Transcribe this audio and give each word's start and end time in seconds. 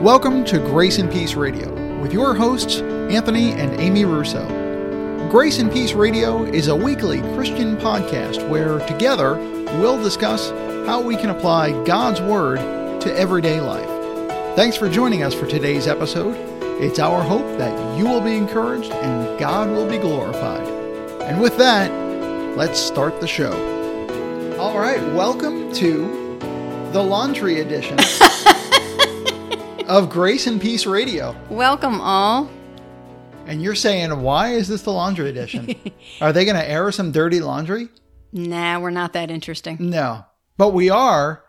Welcome 0.00 0.46
to 0.46 0.58
Grace 0.58 0.96
and 0.96 1.12
Peace 1.12 1.34
Radio 1.34 2.00
with 2.00 2.10
your 2.10 2.34
hosts, 2.34 2.80
Anthony 2.80 3.52
and 3.52 3.78
Amy 3.78 4.06
Russo. 4.06 4.48
Grace 5.28 5.58
and 5.58 5.70
Peace 5.70 5.92
Radio 5.92 6.44
is 6.44 6.68
a 6.68 6.74
weekly 6.74 7.20
Christian 7.34 7.76
podcast 7.76 8.48
where 8.48 8.78
together 8.86 9.34
we'll 9.78 10.02
discuss 10.02 10.52
how 10.86 11.02
we 11.02 11.16
can 11.16 11.28
apply 11.28 11.72
God's 11.84 12.22
Word 12.22 12.56
to 13.02 13.14
everyday 13.14 13.60
life. 13.60 13.86
Thanks 14.56 14.74
for 14.74 14.88
joining 14.88 15.22
us 15.22 15.34
for 15.34 15.46
today's 15.46 15.86
episode. 15.86 16.34
It's 16.80 16.98
our 16.98 17.20
hope 17.22 17.58
that 17.58 17.98
you 17.98 18.06
will 18.06 18.22
be 18.22 18.36
encouraged 18.36 18.92
and 18.92 19.38
God 19.38 19.68
will 19.68 19.86
be 19.86 19.98
glorified. 19.98 20.66
And 21.24 21.42
with 21.42 21.58
that, 21.58 21.90
let's 22.56 22.80
start 22.80 23.20
the 23.20 23.28
show. 23.28 23.52
All 24.58 24.78
right, 24.78 25.02
welcome 25.12 25.70
to 25.74 26.38
the 26.92 27.02
laundry 27.02 27.60
edition 27.60 27.98
of 29.90 30.08
Grace 30.08 30.46
and 30.46 30.60
Peace 30.60 30.86
Radio. 30.86 31.34
Welcome 31.50 32.00
all. 32.00 32.48
And 33.46 33.60
you're 33.60 33.74
saying, 33.74 34.22
why 34.22 34.50
is 34.52 34.68
this 34.68 34.82
the 34.82 34.92
laundry 34.92 35.28
edition? 35.28 35.74
are 36.20 36.32
they 36.32 36.44
going 36.44 36.56
to 36.56 36.68
air 36.68 36.92
some 36.92 37.10
dirty 37.10 37.40
laundry? 37.40 37.88
Nah, 38.32 38.78
we're 38.78 38.90
not 38.90 39.14
that 39.14 39.32
interesting. 39.32 39.78
No. 39.80 40.24
But 40.56 40.68
we 40.70 40.90
are 40.90 41.42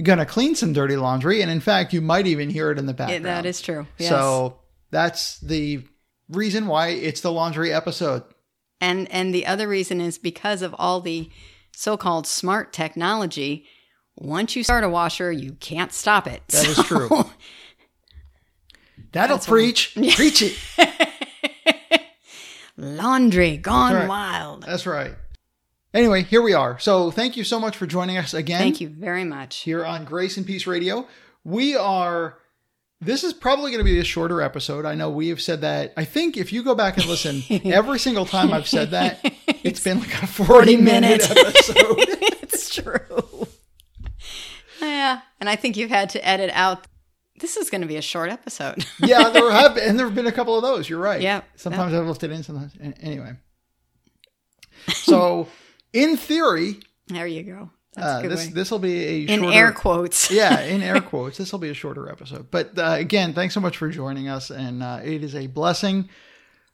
going 0.00 0.20
to 0.20 0.26
clean 0.26 0.54
some 0.54 0.72
dirty 0.72 0.96
laundry. 0.96 1.42
And 1.42 1.50
in 1.50 1.58
fact, 1.58 1.92
you 1.92 2.00
might 2.00 2.28
even 2.28 2.50
hear 2.50 2.70
it 2.70 2.78
in 2.78 2.86
the 2.86 2.94
background. 2.94 3.24
Yeah, 3.24 3.34
that 3.34 3.46
is 3.46 3.60
true. 3.60 3.88
Yes. 3.98 4.10
So 4.10 4.60
that's 4.92 5.40
the 5.40 5.82
reason 6.28 6.68
why 6.68 6.90
it's 6.90 7.20
the 7.22 7.32
laundry 7.32 7.72
episode. 7.72 8.22
and 8.80 9.10
and 9.10 9.34
the 9.34 9.44
other 9.46 9.66
reason 9.66 10.00
is 10.00 10.18
because 10.18 10.62
of 10.62 10.72
all 10.78 11.00
the 11.00 11.28
so-called 11.74 12.28
smart 12.28 12.72
technology. 12.72 13.66
Once 14.14 14.54
you 14.54 14.62
start 14.62 14.84
a 14.84 14.88
washer, 14.88 15.32
you 15.32 15.52
can't 15.54 15.92
stop 15.92 16.28
it. 16.28 16.46
That 16.48 16.66
is 16.68 16.76
So- 16.76 16.82
true. 16.84 17.08
That'll 19.12 19.36
That's 19.36 19.46
preach. 19.46 19.94
Preach 20.16 20.42
it. 20.42 20.56
Laundry 22.76 23.56
gone 23.56 23.94
Right. 23.94 24.08
wild. 24.08 24.62
That's 24.64 24.86
right. 24.86 25.14
Anyway, 25.94 26.22
here 26.22 26.42
we 26.42 26.52
are. 26.52 26.78
So 26.78 27.10
thank 27.10 27.36
you 27.36 27.44
so 27.44 27.58
much 27.58 27.76
for 27.76 27.86
joining 27.86 28.18
us 28.18 28.34
again. 28.34 28.60
Thank 28.60 28.80
you 28.80 28.88
very 28.88 29.24
much. 29.24 29.58
here 29.60 29.84
on 29.84 30.04
Grace 30.04 30.36
and 30.36 30.46
Peace 30.46 30.66
Radio. 30.66 31.06
We 31.44 31.74
are. 31.76 32.38
This 33.00 33.22
is 33.24 33.32
probably 33.32 33.70
going 33.70 33.78
to 33.78 33.84
be 33.90 33.98
a 34.00 34.04
shorter 34.04 34.42
episode. 34.42 34.84
I 34.84 34.94
know 34.96 35.08
we 35.10 35.28
have 35.28 35.40
said 35.40 35.60
that. 35.62 35.94
I 35.96 36.04
think 36.04 36.36
if 36.36 36.52
you 36.52 36.62
go 36.64 36.74
back 36.74 36.96
and 36.98 37.06
listen, 37.06 37.42
every 37.64 37.98
single 37.98 38.26
time 38.26 38.52
I've 38.52 38.68
said 38.68 38.90
that, 38.90 39.20
it's 39.64 39.82
been 39.82 40.00
like 40.00 40.22
a 40.22 40.26
40 40.26 40.76
minute 40.76 41.28
minutes. 41.28 41.30
episode. 41.30 41.96
it's 42.42 42.74
true. 42.74 43.46
Yeah, 44.80 45.20
and 45.40 45.48
I 45.48 45.56
think 45.56 45.76
you've 45.76 45.90
had 45.90 46.10
to 46.10 46.26
edit 46.28 46.50
out. 46.52 46.86
This 47.38 47.56
is 47.56 47.70
going 47.70 47.80
to 47.82 47.86
be 47.86 47.96
a 47.96 48.02
short 48.02 48.30
episode. 48.30 48.84
yeah, 49.00 49.30
there 49.30 49.50
have 49.52 49.74
been, 49.74 49.88
and 49.88 49.98
there 49.98 50.06
have 50.06 50.14
been 50.14 50.26
a 50.26 50.32
couple 50.32 50.56
of 50.56 50.62
those. 50.62 50.88
You're 50.88 51.00
right. 51.00 51.20
Yeah. 51.20 51.42
Sometimes 51.56 51.94
I've 51.94 52.06
left 52.06 52.22
it 52.24 52.30
in, 52.30 52.42
sometimes. 52.42 52.72
Anyway. 53.00 53.32
So, 54.88 55.48
in 55.92 56.16
theory, 56.16 56.76
there 57.08 57.26
you 57.26 57.42
go. 57.42 57.70
That's 57.94 58.24
uh, 58.24 58.28
this 58.28 58.46
this 58.48 58.70
will 58.70 58.78
be 58.78 59.04
a 59.04 59.32
In 59.32 59.40
shorter, 59.40 59.56
air 59.56 59.72
quotes. 59.72 60.30
yeah, 60.30 60.60
in 60.60 60.82
air 60.82 61.00
quotes. 61.00 61.38
This 61.38 61.50
will 61.50 61.58
be 61.58 61.70
a 61.70 61.74
shorter 61.74 62.08
episode. 62.10 62.50
But 62.50 62.78
uh, 62.78 62.94
again, 62.98 63.32
thanks 63.32 63.54
so 63.54 63.60
much 63.60 63.76
for 63.76 63.88
joining 63.88 64.28
us. 64.28 64.50
And 64.50 64.82
uh, 64.82 65.00
it 65.02 65.24
is 65.24 65.34
a 65.34 65.46
blessing 65.46 66.08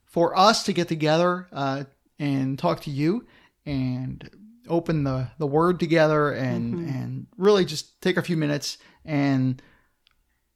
for 0.06 0.36
us 0.38 0.64
to 0.64 0.72
get 0.72 0.88
together 0.88 1.46
uh, 1.52 1.84
and 2.18 2.58
talk 2.58 2.82
to 2.82 2.90
you 2.90 3.26
and 3.64 4.28
open 4.68 5.04
the, 5.04 5.28
the 5.38 5.46
word 5.46 5.78
together 5.80 6.30
and, 6.32 6.74
and 6.88 7.26
really 7.36 7.64
just 7.64 8.00
take 8.00 8.16
a 8.16 8.22
few 8.22 8.36
minutes 8.36 8.78
and 9.04 9.60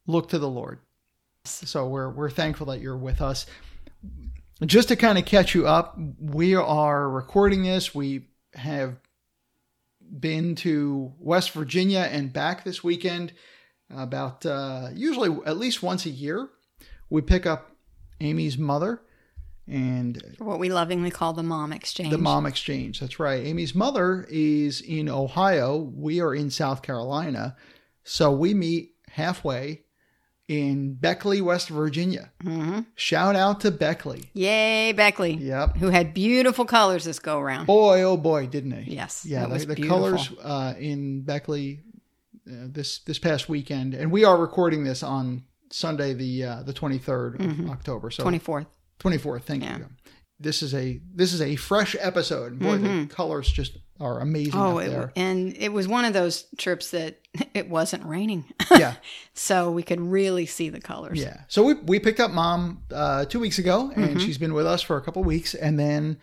look 0.09 0.29
to 0.31 0.39
the 0.41 0.49
Lord. 0.49 0.81
So 1.45 1.87
we're, 1.87 2.11
we're 2.11 2.31
thankful 2.31 2.67
that 2.67 2.81
you're 2.81 2.97
with 2.97 3.21
us. 3.23 3.47
Just 4.67 4.89
to 4.89 4.97
kind 4.97 5.19
of 5.19 5.25
catch 5.25 5.55
you 5.55 5.69
up, 5.69 5.97
we 6.21 6.57
are 6.57 7.09
recording 7.09 7.63
this. 7.63 7.95
We 7.95 8.27
have 8.55 8.97
been 10.19 10.57
to 10.57 11.13
West 11.21 11.53
Virginia 11.53 12.09
and 12.11 12.33
back 12.33 12.65
this 12.65 12.83
weekend. 12.83 13.33
About 13.91 14.45
uh, 14.45 14.89
usually 14.93 15.31
at 15.47 15.57
least 15.57 15.83
once 15.83 16.05
a 16.05 16.11
year, 16.11 16.49
we 17.09 17.23
pick 17.23 17.47
up 17.47 17.71
Amy's 18.21 18.59
mother 18.59 19.01
and 19.67 20.23
What 20.39 20.59
we 20.59 20.71
lovingly 20.71 21.11
call 21.11 21.33
the 21.33 21.43
mom 21.43 21.73
exchange. 21.73 22.11
the 22.11 22.19
mom 22.19 22.45
exchange. 22.45 23.01
That's 23.01 23.19
right. 23.19 23.47
Amy's 23.47 23.75
mother 23.75 24.27
is 24.29 24.81
in 24.83 25.09
Ohio. 25.09 25.77
We 25.79 26.21
are 26.21 26.35
in 26.35 26.51
South 26.51 26.83
Carolina. 26.83 27.57
So 28.05 28.31
we 28.31 28.53
meet 28.55 28.93
halfway 29.11 29.85
in 30.49 30.95
Beckley, 30.95 31.41
West 31.43 31.69
Virginia. 31.69 32.33
hmm 32.43 32.81
Shout 32.95 33.37
out 33.37 33.61
to 33.61 33.71
Beckley. 33.71 34.31
Yay, 34.33 34.93
Beckley. 34.93 35.35
Yep. 35.35 35.77
Who 35.77 35.89
had 35.91 36.15
beautiful 36.15 36.65
colors 36.65 37.05
this 37.05 37.19
go 37.19 37.39
around. 37.39 37.67
Boy, 37.67 38.03
oh 38.03 38.17
boy, 38.17 38.47
didn't 38.47 38.71
they? 38.71 38.85
Yes. 38.87 39.25
Yeah, 39.27 39.43
the, 39.47 39.49
was 39.51 39.67
the 39.67 39.77
colors 39.77 40.31
uh, 40.43 40.75
in 40.79 41.23
Beckley 41.23 41.83
uh, 42.51 42.67
this 42.67 43.01
this 43.01 43.19
past 43.19 43.49
weekend, 43.49 43.93
and 43.95 44.11
we 44.11 44.25
are 44.25 44.39
recording 44.39 44.85
this 44.85 45.03
on 45.03 45.45
Sunday, 45.71 46.15
the 46.15 46.45
uh, 46.45 46.63
the 46.63 46.73
twenty 46.73 46.97
of 46.97 47.71
October. 47.71 48.11
So 48.11 48.25
24th. 48.25 48.67
twenty 48.99 49.19
fourth. 49.19 49.45
Thank 49.45 49.63
Mm-hmm. 49.65 49.73
Yeah. 49.73 49.79
you. 49.81 49.87
This 50.41 50.63
is 50.63 50.73
a 50.73 51.01
this 51.15 51.33
is 51.35 51.43
a 51.43 51.57
fresh 51.57 51.95
episode. 51.99 52.59
Boy, 52.59 52.79
the 52.79 53.07
colors 53.07 53.51
just 53.51 53.77
are 54.01 54.21
amazing 54.21 54.53
Mm-hmm. 54.53 54.61
Oh, 54.63 54.79
it, 54.79 55.11
and 55.17 55.57
it 55.57 55.73
was 55.73 55.89
one 55.89 56.05
of 56.05 56.13
those 56.13 56.45
trips 56.57 56.91
that 56.93 57.19
it 57.55 57.69
wasn't 57.69 58.05
raining. 58.05 58.45
yeah, 58.71 58.95
so 59.35 59.71
we 59.71 59.83
could 59.83 60.01
really 60.01 60.47
see 60.47 60.69
the 60.69 60.81
colors. 60.81 61.19
yeah. 61.21 61.43
So 61.49 61.63
we 61.65 61.75
we 61.75 61.99
picked 61.99 62.21
up 62.21 62.31
mom 62.31 62.83
uh, 62.93 63.25
two 63.25 63.41
weeks 63.41 63.59
ago, 63.59 63.91
and 63.95 64.11
Mm-hmm. 64.11 64.19
she's 64.21 64.39
been 64.39 64.55
with 64.55 64.67
us 64.67 64.83
for 64.83 64.97
a 64.97 65.01
couple 65.01 65.23
weeks, 65.25 65.55
and 65.55 65.79
then 65.79 66.19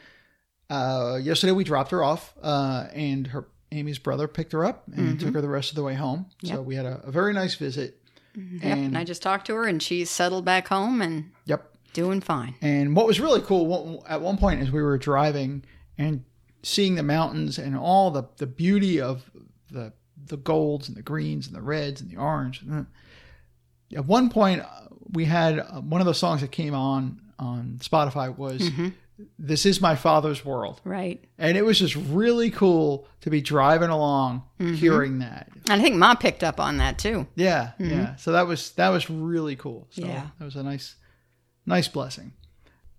uh, 0.69 1.19
yesterday 1.21 1.51
we 1.53 1.63
dropped 1.63 1.91
her 1.91 2.03
off, 2.03 2.33
uh, 2.41 2.87
and 2.93 3.27
her 3.27 3.47
Amy's 3.71 3.99
brother 3.99 4.27
picked 4.27 4.53
her 4.53 4.63
up 4.63 4.83
and 4.95 5.19
took 5.19 5.33
her 5.33 5.41
the 5.41 5.49
rest 5.49 5.69
of 5.71 5.75
the 5.75 5.83
way 5.83 5.95
home. 5.95 6.27
So 6.43 6.55
Mm-hmm. 6.55 6.65
We 6.65 6.75
had 6.75 6.85
a, 6.85 7.01
a 7.03 7.11
very 7.11 7.33
nice 7.33 7.55
visit. 7.55 7.99
Yep. 8.35 8.63
And 8.63 8.97
I 8.97 9.03
just 9.03 9.21
talked 9.21 9.47
to 9.47 9.55
her 9.55 9.65
and 9.65 9.81
she's 9.81 10.09
settled 10.09 10.43
back 10.45 10.67
home 10.67 11.01
and 11.01 11.31
Yep. 11.45 11.69
doing 11.93 12.21
fine. 12.21 12.55
And 12.61 12.95
what 12.95 13.05
was 13.07 13.19
really 13.19 13.41
cool 13.41 14.03
at 14.07 14.21
one 14.21 14.37
point 14.37 14.61
is 14.61 14.71
we 14.71 14.81
were 14.81 14.97
driving 14.97 15.63
and 15.97 16.23
seeing 16.65 16.95
the 16.95 17.03
mountains 17.03 17.59
and 17.59 17.77
all 17.77 18.09
the, 18.09 18.23
the 18.37 18.47
beauty 18.47 18.99
of 18.99 19.29
the 19.71 19.93
the 20.27 20.37
golds 20.37 20.87
and 20.87 20.97
the 20.97 21.03
greens 21.03 21.45
and 21.45 21.55
the 21.55 21.61
reds 21.61 22.01
and 22.01 22.09
the 22.09 22.17
orange. 22.17 22.63
At 23.95 24.05
one 24.05 24.29
point, 24.29 24.61
uh, 24.61 24.65
we 25.11 25.25
had 25.25 25.59
uh, 25.59 25.81
one 25.81 26.01
of 26.01 26.07
the 26.07 26.13
songs 26.13 26.41
that 26.41 26.51
came 26.51 26.73
on 26.73 27.21
on 27.37 27.77
Spotify 27.81 28.35
was 28.35 28.67
"This 29.37 29.65
Is 29.67 29.79
My 29.79 29.95
Father's 29.95 30.43
World," 30.43 30.81
Right. 30.83 31.23
and 31.37 31.55
it 31.57 31.63
was 31.63 31.77
just 31.79 31.95
really 31.95 32.49
cool 32.49 33.07
to 33.21 33.29
be 33.29 33.41
driving 33.41 33.89
along, 33.89 34.43
hearing 34.57 35.19
that. 35.19 35.49
And 35.69 35.79
I 35.79 35.83
think 35.83 35.95
mom 35.97 36.17
picked 36.17 36.43
up 36.43 36.59
on 36.59 36.77
that 36.77 36.97
too. 36.97 37.27
Yeah, 37.35 37.73
yeah. 37.77 38.15
So 38.15 38.31
that 38.31 38.47
was 38.47 38.71
that 38.71 38.89
was 38.89 39.09
really 39.09 39.55
cool. 39.55 39.87
So 39.91 40.05
Yeah. 40.05 40.27
that 40.39 40.45
was 40.45 40.55
a 40.55 40.63
nice, 40.63 40.95
nice 41.67 41.87
blessing. 41.87 42.33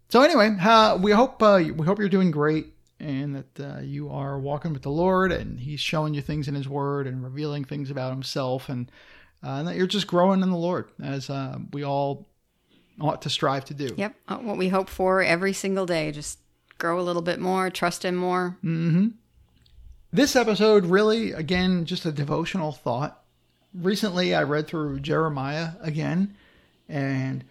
So 0.09 0.23
anyway, 0.23 0.57
uh, 0.61 0.97
we 0.99 1.11
hope 1.11 1.43
uh, 1.43 1.61
we 1.77 1.85
hope 1.85 1.99
you're 1.99 2.09
doing 2.09 2.31
great 2.31 2.67
and 2.99 3.35
that 3.37 3.61
uh, 3.61 3.81
you 3.81 4.11
are 4.11 4.39
walking 4.39 4.73
with 4.73 4.83
the 4.83 4.91
Lord 4.91 5.33
and 5.33 5.61
He's 5.61 5.81
showing 5.81 6.15
you 6.15 6.23
things 6.23 6.49
in 6.49 6.55
His 6.55 6.69
Word 6.69 7.07
and 7.07 7.23
revealing 7.23 7.65
things 7.65 7.91
about 7.91 8.13
Himself 8.13 8.69
and, 8.69 8.91
uh, 9.45 9.51
and 9.51 9.69
that 9.69 9.77
you're 9.77 9.87
just 9.87 10.07
growing 10.07 10.43
in 10.43 10.51
the 10.51 10.57
Lord 10.57 10.89
as 11.03 11.29
uh, 11.31 11.59
we 11.73 11.85
all 11.85 12.27
ought 13.01 13.23
to 13.23 13.31
strive 13.31 13.65
to 13.67 13.75
do. 13.75 13.91
Yep. 13.97 14.15
Uh, 14.29 14.37
What 14.39 14.57
we 14.57 14.69
hope 14.69 14.89
for 14.89 15.23
every 15.23 15.53
single 15.53 15.87
day. 15.87 16.11
Just 16.13 16.39
grow 16.79 16.99
a 16.99 17.03
little 17.03 17.23
bit 17.23 17.39
more, 17.41 17.71
trust 17.71 18.05
him 18.05 18.17
more. 18.17 18.57
This 20.13 20.37
episode 20.37 20.87
really, 20.87 21.33
again, 21.33 21.85
just 21.85 22.07
a 22.07 22.13
devotional 22.13 22.73
thought. 22.73 23.23
Recently, 23.75 24.35
I 24.35 24.43
read 24.45 24.67
through 24.67 25.01
Jeremiah 25.01 25.73
again, 25.83 26.35
and 26.89 27.45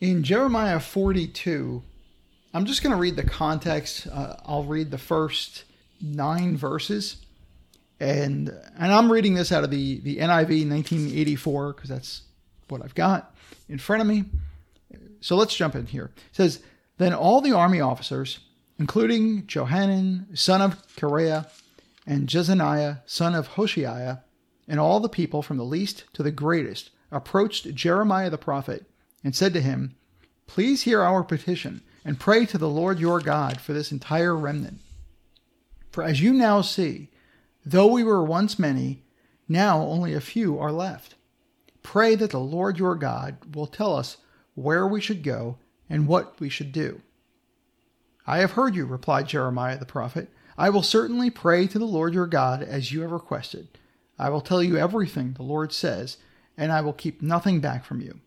in 0.00 0.22
Jeremiah 0.22 0.80
42, 0.80 1.82
I'm 2.56 2.64
just 2.64 2.82
going 2.82 2.92
to 2.92 2.98
read 2.98 3.16
the 3.16 3.22
context. 3.22 4.06
Uh, 4.10 4.36
I'll 4.46 4.64
read 4.64 4.90
the 4.90 4.96
first 4.96 5.64
nine 6.00 6.56
verses, 6.56 7.18
and 8.00 8.48
and 8.78 8.92
I'm 8.92 9.12
reading 9.12 9.34
this 9.34 9.52
out 9.52 9.62
of 9.62 9.70
the 9.70 10.00
the 10.00 10.16
NIV 10.16 10.66
1984 10.66 11.74
because 11.74 11.90
that's 11.90 12.22
what 12.68 12.82
I've 12.82 12.94
got 12.94 13.36
in 13.68 13.76
front 13.76 14.00
of 14.00 14.08
me. 14.08 14.24
So 15.20 15.36
let's 15.36 15.54
jump 15.54 15.74
in 15.74 15.84
here. 15.84 16.12
It 16.16 16.36
says, 16.36 16.60
Then 16.96 17.12
all 17.12 17.42
the 17.42 17.52
army 17.52 17.82
officers, 17.82 18.38
including 18.78 19.46
Johanan, 19.46 20.34
son 20.34 20.62
of 20.62 20.82
Kareah, 20.96 21.50
and 22.06 22.26
Jezaniah, 22.26 23.02
son 23.04 23.34
of 23.34 23.48
Hoshaiah, 23.48 24.22
and 24.66 24.80
all 24.80 24.98
the 25.00 25.10
people 25.10 25.42
from 25.42 25.58
the 25.58 25.64
least 25.64 26.04
to 26.14 26.22
the 26.22 26.30
greatest, 26.30 26.88
approached 27.12 27.74
Jeremiah 27.74 28.30
the 28.30 28.38
prophet 28.38 28.86
and 29.22 29.36
said 29.36 29.52
to 29.52 29.60
him, 29.60 29.94
Please 30.46 30.84
hear 30.84 31.02
our 31.02 31.22
petition 31.22 31.82
and 32.06 32.20
pray 32.20 32.46
to 32.46 32.56
the 32.56 32.68
Lord 32.68 33.00
your 33.00 33.18
God 33.18 33.60
for 33.60 33.72
this 33.72 33.90
entire 33.90 34.36
remnant. 34.36 34.78
For 35.90 36.04
as 36.04 36.22
you 36.22 36.32
now 36.32 36.60
see, 36.60 37.10
though 37.64 37.88
we 37.88 38.04
were 38.04 38.22
once 38.22 38.60
many, 38.60 39.02
now 39.48 39.80
only 39.80 40.14
a 40.14 40.20
few 40.20 40.56
are 40.56 40.70
left. 40.70 41.16
Pray 41.82 42.14
that 42.14 42.30
the 42.30 42.38
Lord 42.38 42.78
your 42.78 42.94
God 42.94 43.56
will 43.56 43.66
tell 43.66 43.96
us 43.96 44.18
where 44.54 44.86
we 44.86 45.00
should 45.00 45.24
go 45.24 45.58
and 45.90 46.06
what 46.06 46.38
we 46.38 46.48
should 46.48 46.70
do. 46.70 47.02
I 48.24 48.38
have 48.38 48.52
heard 48.52 48.76
you, 48.76 48.86
replied 48.86 49.26
Jeremiah 49.26 49.78
the 49.78 49.84
prophet. 49.84 50.30
I 50.56 50.70
will 50.70 50.84
certainly 50.84 51.28
pray 51.28 51.66
to 51.66 51.78
the 51.78 51.84
Lord 51.86 52.14
your 52.14 52.28
God 52.28 52.62
as 52.62 52.92
you 52.92 53.00
have 53.00 53.10
requested. 53.10 53.66
I 54.16 54.30
will 54.30 54.40
tell 54.40 54.62
you 54.62 54.76
everything 54.76 55.32
the 55.32 55.42
Lord 55.42 55.72
says, 55.72 56.18
and 56.56 56.70
I 56.70 56.82
will 56.82 56.92
keep 56.92 57.20
nothing 57.20 57.60
back 57.60 57.84
from 57.84 58.00
you. 58.00 58.20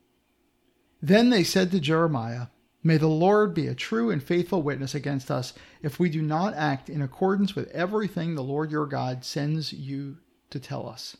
Then 1.01 1.29
they 1.29 1.45
said 1.45 1.71
to 1.71 1.79
Jeremiah, 1.79 2.47
May 2.81 2.97
the 2.97 3.07
Lord 3.07 3.53
be 3.53 3.67
a 3.67 3.75
true 3.75 4.09
and 4.09 4.23
faithful 4.23 4.61
witness 4.61 4.95
against 4.95 5.29
us 5.29 5.53
if 5.81 5.99
we 5.99 6.09
do 6.09 6.21
not 6.21 6.53
act 6.53 6.89
in 6.89 7.01
accordance 7.01 7.55
with 7.55 7.69
everything 7.71 8.35
the 8.35 8.43
Lord 8.43 8.71
your 8.71 8.85
God 8.85 9.25
sends 9.25 9.73
you 9.73 10.17
to 10.49 10.59
tell 10.59 10.87
us. 10.87 11.17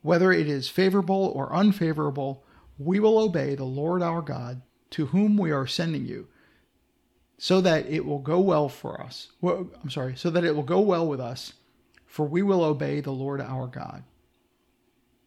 Whether 0.00 0.32
it 0.32 0.48
is 0.48 0.68
favorable 0.68 1.32
or 1.34 1.54
unfavorable, 1.54 2.44
we 2.78 2.98
will 2.98 3.18
obey 3.18 3.54
the 3.54 3.64
Lord 3.64 4.02
our 4.02 4.22
God, 4.22 4.62
to 4.90 5.06
whom 5.06 5.36
we 5.36 5.50
are 5.50 5.66
sending 5.66 6.06
you, 6.06 6.28
so 7.36 7.60
that 7.60 7.86
it 7.86 8.04
will 8.04 8.18
go 8.18 8.40
well 8.40 8.68
for 8.68 9.00
us. 9.00 9.32
Well, 9.40 9.68
I'm 9.82 9.90
sorry, 9.90 10.16
so 10.16 10.30
that 10.30 10.44
it 10.44 10.54
will 10.54 10.62
go 10.62 10.80
well 10.80 11.06
with 11.06 11.20
us, 11.20 11.54
for 12.06 12.26
we 12.26 12.42
will 12.42 12.64
obey 12.64 13.00
the 13.00 13.12
Lord 13.12 13.40
our 13.40 13.66
God. 13.66 14.04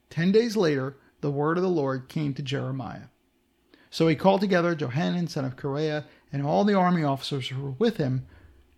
Ten 0.09 0.31
days 0.31 0.57
later, 0.57 0.97
the 1.21 1.31
word 1.31 1.57
of 1.57 1.63
the 1.63 1.69
Lord 1.69 2.07
came 2.07 2.33
to 2.33 2.41
Jeremiah. 2.41 3.09
So 3.89 4.07
he 4.07 4.15
called 4.15 4.41
together 4.41 4.75
Johanan, 4.75 5.27
son 5.27 5.45
of 5.45 5.55
Kareah, 5.55 6.05
and 6.31 6.45
all 6.45 6.63
the 6.63 6.73
army 6.73 7.03
officers 7.03 7.47
who 7.47 7.61
were 7.61 7.71
with 7.71 7.97
him, 7.97 8.27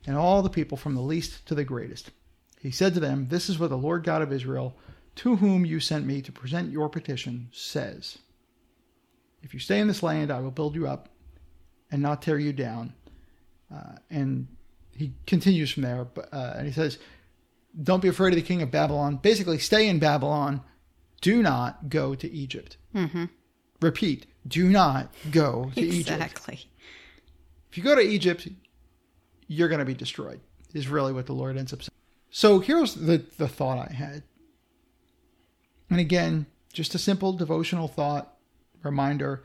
and 0.06 0.15
all 0.15 0.41
the 0.41 0.50
people 0.50 0.77
from 0.77 0.95
the 0.95 1.01
least 1.01 1.45
to 1.47 1.56
the 1.56 1.63
greatest. 1.63 2.11
He 2.59 2.71
said 2.71 2.94
to 2.94 3.00
them, 3.00 3.27
This 3.29 3.50
is 3.50 3.57
what 3.57 3.69
the 3.69 3.77
Lord 3.77 4.03
God 4.03 4.21
of 4.21 4.31
Israel, 4.31 4.77
to 5.15 5.38
whom 5.38 5.65
you 5.65 5.79
sent 5.79 6.06
me 6.06 6.21
to 6.21 6.31
present 6.31 6.71
your 6.71 6.89
petition, 6.89 7.50
says 7.51 8.19
If 9.41 9.53
you 9.53 9.59
stay 9.59 9.79
in 9.79 9.88
this 9.88 10.03
land, 10.03 10.31
I 10.31 10.39
will 10.39 10.51
build 10.51 10.75
you 10.75 10.88
up 10.88 11.09
and 11.91 12.01
not 12.01 12.21
tear 12.21 12.38
you 12.38 12.53
down. 12.53 12.94
Uh, 13.73 13.95
and 14.09 14.47
he 14.95 15.13
continues 15.25 15.71
from 15.71 15.83
there, 15.83 16.07
uh, 16.31 16.53
and 16.57 16.67
he 16.67 16.73
says, 16.73 16.97
Don't 17.81 18.01
be 18.01 18.07
afraid 18.07 18.33
of 18.33 18.35
the 18.35 18.41
king 18.41 18.61
of 18.61 18.71
Babylon. 18.71 19.17
Basically, 19.17 19.57
stay 19.57 19.88
in 19.88 20.00
Babylon. 20.00 20.61
Do 21.21 21.41
not 21.41 21.89
go 21.89 22.15
to 22.15 22.29
Egypt. 22.31 22.77
Mm-hmm. 22.95 23.25
Repeat, 23.81 24.26
do 24.48 24.70
not 24.70 25.14
go 25.31 25.72
to 25.76 25.81
Egypt. 25.81 26.10
Exactly. 26.10 26.66
If 27.70 27.78
you 27.78 27.84
go 27.84 27.96
to 27.96 28.02
Egypt, 28.02 28.48
you're 29.48 29.70
going 29.70 29.80
to 29.80 29.86
be 29.86 29.94
destroyed, 29.94 30.42
is 30.74 30.88
really 30.88 31.14
what 31.14 31.26
the 31.26 31.34
Lord 31.34 31.58
ends 31.58 31.74
up 31.74 31.81
saying. 31.81 31.92
So 32.31 32.60
here's 32.60 32.96
the, 32.96 33.24
the 33.38 33.48
thought 33.48 33.90
I 33.90 33.94
had. 33.94 34.24
And 35.90 36.00
again, 36.00 36.46
just 36.74 36.96
a 36.96 37.00
simple 37.00 37.34
devotional 37.34 37.88
thought 37.88 38.36
reminder. 38.84 39.44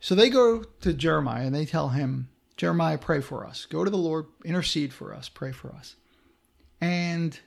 So 0.00 0.14
they 0.14 0.30
go 0.30 0.64
to 0.80 0.92
Jeremiah 0.92 1.46
and 1.46 1.54
they 1.54 1.66
tell 1.66 1.90
him, 1.90 2.28
Jeremiah, 2.56 2.98
pray 2.98 3.20
for 3.20 3.46
us. 3.46 3.66
Go 3.66 3.84
to 3.84 3.90
the 3.90 3.96
Lord, 3.96 4.26
intercede 4.44 4.92
for 4.92 5.14
us, 5.14 5.28
pray 5.28 5.52
for 5.52 5.72
us. 5.74 5.96
And 6.80 7.38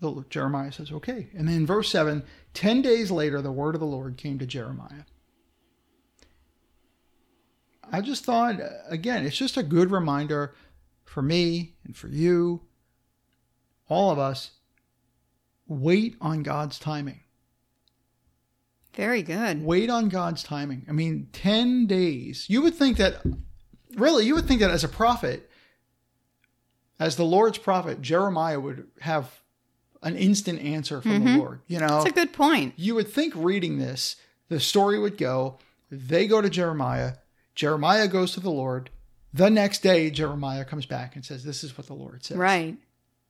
the, 0.00 0.24
Jeremiah 0.30 0.72
says, 0.72 0.92
okay. 0.92 1.28
And 1.36 1.48
then 1.48 1.56
in 1.56 1.66
verse 1.66 1.88
7, 1.90 2.22
10 2.54 2.82
days 2.82 3.10
later, 3.10 3.40
the 3.40 3.52
word 3.52 3.74
of 3.74 3.80
the 3.80 3.86
Lord 3.86 4.16
came 4.16 4.38
to 4.38 4.46
Jeremiah. 4.46 5.04
I 7.92 8.00
just 8.00 8.24
thought, 8.24 8.56
again, 8.88 9.24
it's 9.26 9.36
just 9.36 9.56
a 9.56 9.62
good 9.62 9.90
reminder 9.90 10.54
for 11.04 11.22
me 11.22 11.74
and 11.84 11.96
for 11.96 12.08
you, 12.08 12.62
all 13.88 14.10
of 14.10 14.18
us, 14.18 14.50
wait 15.66 16.16
on 16.20 16.42
God's 16.42 16.78
timing. 16.78 17.20
Very 18.94 19.22
good. 19.22 19.64
Wait 19.64 19.90
on 19.90 20.08
God's 20.08 20.42
timing. 20.42 20.86
I 20.88 20.92
mean, 20.92 21.28
10 21.32 21.86
days. 21.86 22.46
You 22.48 22.62
would 22.62 22.74
think 22.74 22.96
that, 22.98 23.22
really, 23.96 24.24
you 24.24 24.34
would 24.34 24.46
think 24.46 24.60
that 24.60 24.70
as 24.70 24.84
a 24.84 24.88
prophet, 24.88 25.50
as 27.00 27.16
the 27.16 27.24
Lord's 27.24 27.58
prophet, 27.58 28.00
Jeremiah 28.00 28.60
would 28.60 28.86
have 29.00 29.40
an 30.02 30.16
instant 30.16 30.60
answer 30.60 31.00
from 31.00 31.12
mm-hmm. 31.12 31.26
the 31.26 31.38
Lord. 31.38 31.60
You 31.66 31.80
know, 31.80 31.88
that's 31.88 32.06
a 32.06 32.12
good 32.12 32.32
point. 32.32 32.74
You 32.76 32.94
would 32.94 33.08
think 33.08 33.34
reading 33.36 33.78
this, 33.78 34.16
the 34.48 34.60
story 34.60 34.98
would 34.98 35.18
go, 35.18 35.58
they 35.90 36.26
go 36.26 36.40
to 36.40 36.50
Jeremiah, 36.50 37.14
Jeremiah 37.54 38.08
goes 38.08 38.32
to 38.32 38.40
the 38.40 38.50
Lord. 38.50 38.90
The 39.32 39.50
next 39.50 39.82
day, 39.82 40.10
Jeremiah 40.10 40.64
comes 40.64 40.86
back 40.86 41.16
and 41.16 41.24
says, 41.24 41.44
This 41.44 41.64
is 41.64 41.76
what 41.76 41.86
the 41.86 41.94
Lord 41.94 42.24
says. 42.24 42.36
Right. 42.36 42.76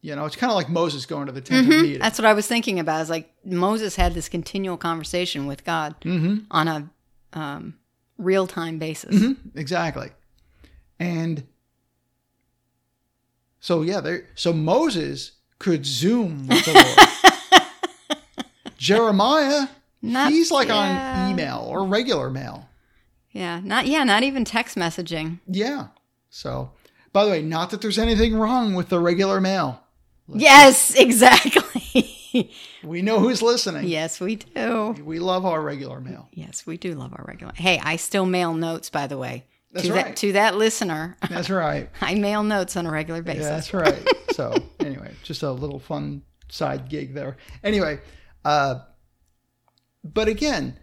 You 0.01 0.15
know, 0.15 0.27
it's 0.27 0.37
kind 0.37 0.51
of 0.51 0.57
like 0.57 0.69
Moses 0.69 1.07
going 1.07 1.27
to 1.27 1.33
the 1.33 1.41
tent 1.41 1.67
mm-hmm. 1.67 1.73
of 1.73 1.83
meeting. 1.83 1.99
That's 1.99 2.19
what 2.19 2.27
I 2.27 2.35
was 2.35 2.47
thinking 2.47 2.79
about. 2.79 3.01
Is 3.01 3.11
like 3.11 3.33
Moses 3.45 3.97
had 3.97 4.13
this 4.13 4.29
continual 4.29 4.77
conversation 4.77 5.47
with 5.47 5.65
God 5.65 5.99
mm-hmm. 6.03 6.45
on 6.51 6.69
a 6.69 6.91
um, 7.33 7.75
real 8.19 8.47
time 8.47 8.79
basis. 8.79 9.15
Mm-hmm. 9.15 9.59
Exactly. 9.59 10.11
And 11.01 11.45
so, 13.61 13.81
yeah, 13.81 14.01
there. 14.01 14.27
So 14.35 14.53
Moses 14.53 15.33
could 15.59 15.87
Zoom 15.87 16.47
with 16.49 16.65
the 16.67 16.75
Lord. 16.75 18.47
Jeremiah, 18.77 19.69
Not, 20.03 20.33
he's 20.33 20.51
like 20.51 20.69
yeah. 20.69 21.25
on 21.25 21.31
email 21.31 21.65
or 21.67 21.87
regular 21.87 22.29
mail. 22.29 22.69
Yeah, 23.35 23.61
not 23.63 23.87
yeah, 23.87 24.05
not 24.05 24.23
even 24.23 24.45
text 24.45 24.77
messaging. 24.77 25.41
Yeah. 25.47 25.89
So, 26.31 26.71
by 27.13 27.25
the 27.25 27.31
way, 27.31 27.43
not 27.43 27.71
that 27.71 27.83
there's 27.83 27.99
anything 27.99 28.37
wrong 28.37 28.75
with 28.75 28.89
the 28.89 29.01
regular 29.01 29.41
mail. 29.41 29.83
Let's 30.29 30.43
yes, 30.43 30.95
exactly. 30.99 32.47
we 32.85 33.03
know 33.03 33.19
who's 33.19 33.43
listening. 33.43 33.89
Yes, 33.89 34.21
we 34.21 34.37
do. 34.37 34.97
We 35.05 35.19
love 35.19 35.45
our 35.45 35.61
regular 35.61 36.01
mail. 36.01 36.29
Yes, 36.33 36.65
we 36.65 36.77
do 36.77 36.95
love 36.95 37.13
our 37.13 37.25
regular. 37.27 37.53
Hey, 37.57 37.81
I 37.83 37.97
still 37.97 38.25
mail 38.25 38.55
notes, 38.55 38.89
by 38.89 39.07
the 39.07 39.19
way. 39.19 39.45
That's 39.73 39.89
to 39.89 39.93
right. 39.93 40.05
That, 40.07 40.17
to 40.19 40.33
that 40.33 40.55
listener. 40.55 41.17
That's 41.29 41.51
right. 41.51 41.91
I 42.01 42.15
mail 42.15 42.45
notes 42.45 42.77
on 42.77 42.87
a 42.87 42.93
regular 42.93 43.23
basis. 43.23 43.43
Yeah, 43.43 43.51
that's 43.51 43.75
right. 43.75 44.09
so, 44.31 44.55
anyway, 44.81 45.13
just 45.25 45.43
a 45.43 45.51
little 45.51 45.81
fun 45.81 46.23
side 46.49 46.89
gig 46.89 47.13
there. 47.13 47.37
Anyway, 47.65 47.99
uh, 48.45 48.81
but 50.05 50.29
again, 50.29 50.79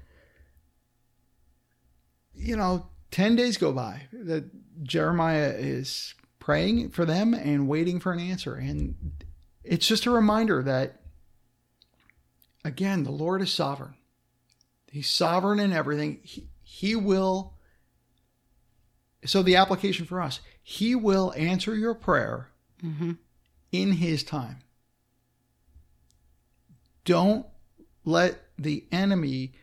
you 2.41 2.55
know, 2.55 2.87
10 3.11 3.35
days 3.35 3.57
go 3.57 3.71
by 3.71 4.03
that 4.11 4.45
Jeremiah 4.83 5.53
is 5.55 6.15
praying 6.39 6.89
for 6.89 7.05
them 7.05 7.33
and 7.33 7.67
waiting 7.67 7.99
for 7.99 8.11
an 8.11 8.19
answer. 8.19 8.55
And 8.55 8.95
it's 9.63 9.87
just 9.87 10.05
a 10.05 10.11
reminder 10.11 10.63
that, 10.63 11.01
again, 12.65 13.03
the 13.03 13.11
Lord 13.11 13.41
is 13.41 13.51
sovereign. 13.51 13.95
He's 14.91 15.09
sovereign 15.09 15.59
in 15.59 15.71
everything. 15.71 16.19
He, 16.23 16.47
he 16.63 16.95
will. 16.95 17.53
So, 19.23 19.43
the 19.43 19.55
application 19.55 20.05
for 20.05 20.19
us, 20.19 20.39
He 20.63 20.95
will 20.95 21.31
answer 21.37 21.75
your 21.75 21.93
prayer 21.93 22.49
mm-hmm. 22.83 23.11
in 23.71 23.91
His 23.93 24.23
time. 24.23 24.57
Don't 27.05 27.45
let 28.03 28.41
the 28.57 28.85
enemy 28.91 29.53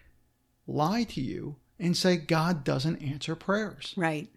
lie 0.66 1.02
to 1.04 1.20
you 1.20 1.56
and 1.78 1.96
say 1.96 2.16
God 2.16 2.64
doesn't 2.64 3.02
answer 3.02 3.34
prayers. 3.34 3.94
Right. 3.96 4.28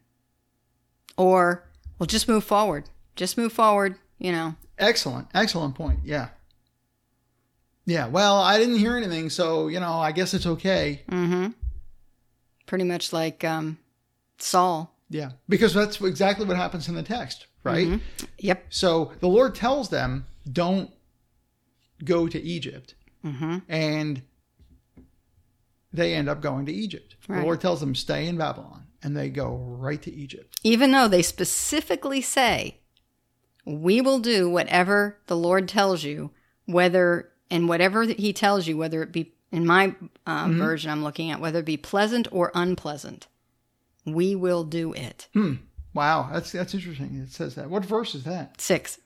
Or, 1.18 1.68
well, 2.00 2.08
just 2.08 2.28
move 2.28 2.44
forward. 2.44 2.90
Just 3.16 3.38
move 3.38 3.54
forward, 3.54 3.96
you 4.18 4.32
know. 4.32 4.56
Excellent. 4.78 5.28
Excellent 5.34 5.76
point. 5.76 6.00
Yeah. 6.04 6.30
Yeah. 7.86 8.08
Well, 8.08 8.38
I 8.38 8.58
didn't 8.58 8.80
hear 8.80 8.96
anything, 8.96 9.30
so, 9.30 9.68
you 9.68 9.80
know, 9.80 9.94
I 9.94 10.12
guess 10.12 10.34
it's 10.34 10.46
okay. 10.46 11.02
Mm-hmm. 11.10 11.48
Pretty 12.66 12.84
much 12.86 13.12
like 13.12 13.44
um, 13.44 13.78
Saul. 14.38 14.96
Yeah. 15.10 15.32
Because 15.50 15.74
that's 15.74 16.00
exactly 16.00 16.46
what 16.46 16.58
happens 16.58 16.88
in 16.88 16.96
the 16.96 17.04
text, 17.04 17.48
right? 17.64 17.88
Mm-hmm. 17.88 18.26
Yep. 18.40 18.66
So 18.70 19.12
the 19.20 19.28
Lord 19.28 19.56
tells 19.56 19.90
them, 19.90 20.26
don't 20.50 20.90
go 22.04 22.28
to 22.28 22.42
Egypt. 22.42 22.96
Mm-hmm. 23.26 23.58
And 23.68 24.22
they 25.94 26.14
end 26.14 26.30
up 26.30 26.42
going 26.42 26.66
to 26.66 26.74
Egypt. 26.74 27.16
Right. 27.28 27.40
The 27.40 27.44
Lord 27.44 27.62
tells 27.62 27.80
them, 27.80 27.96
stay 27.96 28.28
in 28.28 28.38
Babylon, 28.38 28.88
and 29.04 29.16
they 29.16 29.30
go 29.30 29.56
right 29.56 30.02
to 30.02 30.14
Egypt. 30.14 30.60
Even 30.64 30.92
though 30.92 31.08
they 31.08 31.22
specifically 31.22 32.22
say, 32.22 32.78
we 33.66 34.02
will 34.02 34.20
do 34.20 34.50
whatever 34.50 35.18
the 35.28 35.38
Lord 35.38 35.68
tells 35.68 36.04
you, 36.04 36.32
whether, 36.66 37.30
and 37.50 37.68
whatever 37.68 38.04
he 38.04 38.34
tells 38.34 38.68
you, 38.68 38.78
whether 38.78 39.04
it 39.04 39.12
be, 39.12 39.34
in 39.52 39.66
my 39.66 39.96
uh, 40.26 40.46
mm-hmm. 40.46 40.60
version 40.60 40.92
I'm 40.92 41.04
looking 41.04 41.30
at, 41.30 41.42
whether 41.42 41.60
it 41.60 41.66
be 41.66 41.78
pleasant 41.78 42.28
or 42.32 42.52
unpleasant, 42.56 43.28
we 44.06 44.36
will 44.36 44.64
do 44.64 44.94
it. 44.94 45.28
Hmm. 45.34 45.56
Wow, 45.94 46.30
that's 46.32 46.54
that's 46.54 46.74
interesting. 46.74 47.20
It 47.22 47.34
says 47.34 47.56
that. 47.56 47.70
What 47.70 47.84
verse 47.84 48.16
is 48.16 48.24
that? 48.24 48.62
Six. 48.62 48.98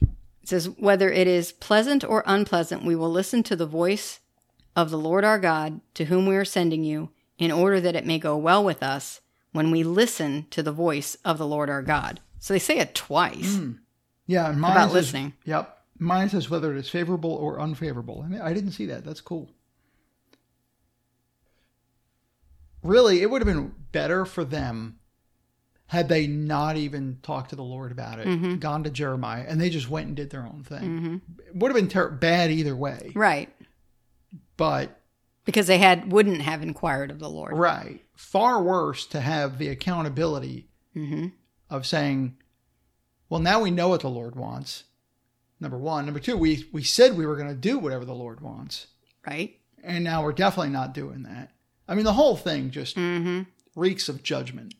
It 0.00 0.48
says, 0.48 0.70
whether 0.70 1.10
it 1.10 1.26
is 1.26 1.52
pleasant 1.52 2.02
or 2.02 2.24
unpleasant, 2.26 2.82
we 2.82 2.96
will 2.96 3.10
listen 3.10 3.42
to 3.42 3.54
the 3.54 3.66
voice 3.66 4.20
of 4.80 4.90
the 4.90 4.98
Lord 4.98 5.24
our 5.24 5.38
God, 5.38 5.80
to 5.94 6.06
whom 6.06 6.26
we 6.26 6.36
are 6.36 6.44
sending 6.44 6.82
you, 6.84 7.10
in 7.38 7.52
order 7.52 7.80
that 7.80 7.94
it 7.96 8.06
may 8.06 8.18
go 8.18 8.36
well 8.36 8.64
with 8.64 8.82
us 8.82 9.20
when 9.52 9.70
we 9.70 9.82
listen 9.82 10.46
to 10.50 10.62
the 10.62 10.72
voice 10.72 11.16
of 11.24 11.38
the 11.38 11.46
Lord 11.46 11.68
our 11.70 11.82
God. 11.82 12.20
So 12.38 12.54
they 12.54 12.58
say 12.58 12.78
it 12.78 12.94
twice. 12.94 13.56
Mm. 13.56 13.78
Yeah, 14.26 14.52
mine 14.52 14.72
about 14.72 14.86
says, 14.88 14.94
listening. 14.94 15.32
Yep, 15.44 15.78
mine 15.98 16.28
says 16.28 16.48
whether 16.48 16.72
it 16.74 16.78
is 16.78 16.88
favorable 16.88 17.32
or 17.32 17.60
unfavorable, 17.60 18.22
and 18.22 18.40
I 18.40 18.52
didn't 18.54 18.72
see 18.72 18.86
that. 18.86 19.04
That's 19.04 19.20
cool. 19.20 19.50
really, 22.82 23.20
it 23.22 23.30
would 23.30 23.42
have 23.42 23.46
been 23.54 23.74
better 23.92 24.24
for 24.24 24.44
them 24.44 24.98
had 25.86 26.08
they 26.08 26.26
not 26.26 26.76
even 26.76 27.18
talked 27.22 27.50
to 27.50 27.56
the 27.56 27.62
Lord 27.64 27.90
about 27.92 28.20
it, 28.20 28.26
Mm-hmm. 28.26 28.56
gone 28.56 28.84
to 28.84 28.90
Jeremiah, 28.90 29.44
and 29.46 29.60
they 29.60 29.68
just 29.70 29.90
went 29.90 30.06
and 30.06 30.16
did 30.16 30.30
their 30.30 30.46
own 30.46 30.62
thing. 30.64 31.20
It 31.48 31.56
would 31.56 31.68
have 31.70 31.76
been 31.76 31.88
ter- 31.88 32.10
bad 32.10 32.50
either 32.52 32.76
way. 32.76 33.10
Right. 33.14 33.50
But 34.60 35.00
Because 35.46 35.66
they 35.68 35.78
had 35.78 36.12
wouldn't 36.12 36.42
have 36.42 36.62
inquired 36.62 37.10
of 37.10 37.18
the 37.18 37.30
Lord. 37.30 37.56
right, 37.56 38.04
far 38.14 38.62
worse 38.62 39.06
to 39.06 39.20
have 39.20 39.56
the 39.56 39.68
accountability 39.68 40.68
Mm-hmm. 40.94 41.28
of 41.70 41.86
saying, 41.86 42.36
"Well, 43.30 43.40
now 43.40 43.62
we 43.62 43.70
know 43.70 43.88
what 43.88 44.02
the 44.02 44.10
Lord 44.10 44.36
wants." 44.36 44.84
Number 45.60 45.78
one, 45.78 46.04
number 46.04 46.20
two, 46.20 46.36
we 46.36 46.66
we 46.72 46.82
said 46.82 47.16
we 47.16 47.24
were 47.24 47.36
going 47.36 47.48
to 47.48 47.54
do 47.54 47.78
whatever 47.78 48.04
the 48.04 48.14
Lord 48.14 48.40
wants, 48.42 48.88
Right. 49.26 49.58
and 49.82 50.04
now 50.04 50.22
we're 50.22 50.32
definitely 50.32 50.72
not 50.72 50.92
doing 50.92 51.22
that. 51.22 51.52
I 51.88 51.94
mean, 51.94 52.04
the 52.04 52.12
whole 52.12 52.36
thing 52.36 52.70
just 52.70 52.96
Mm-hmm. 52.96 53.42
reeks 53.74 54.08
of 54.10 54.22
judgment. 54.22 54.74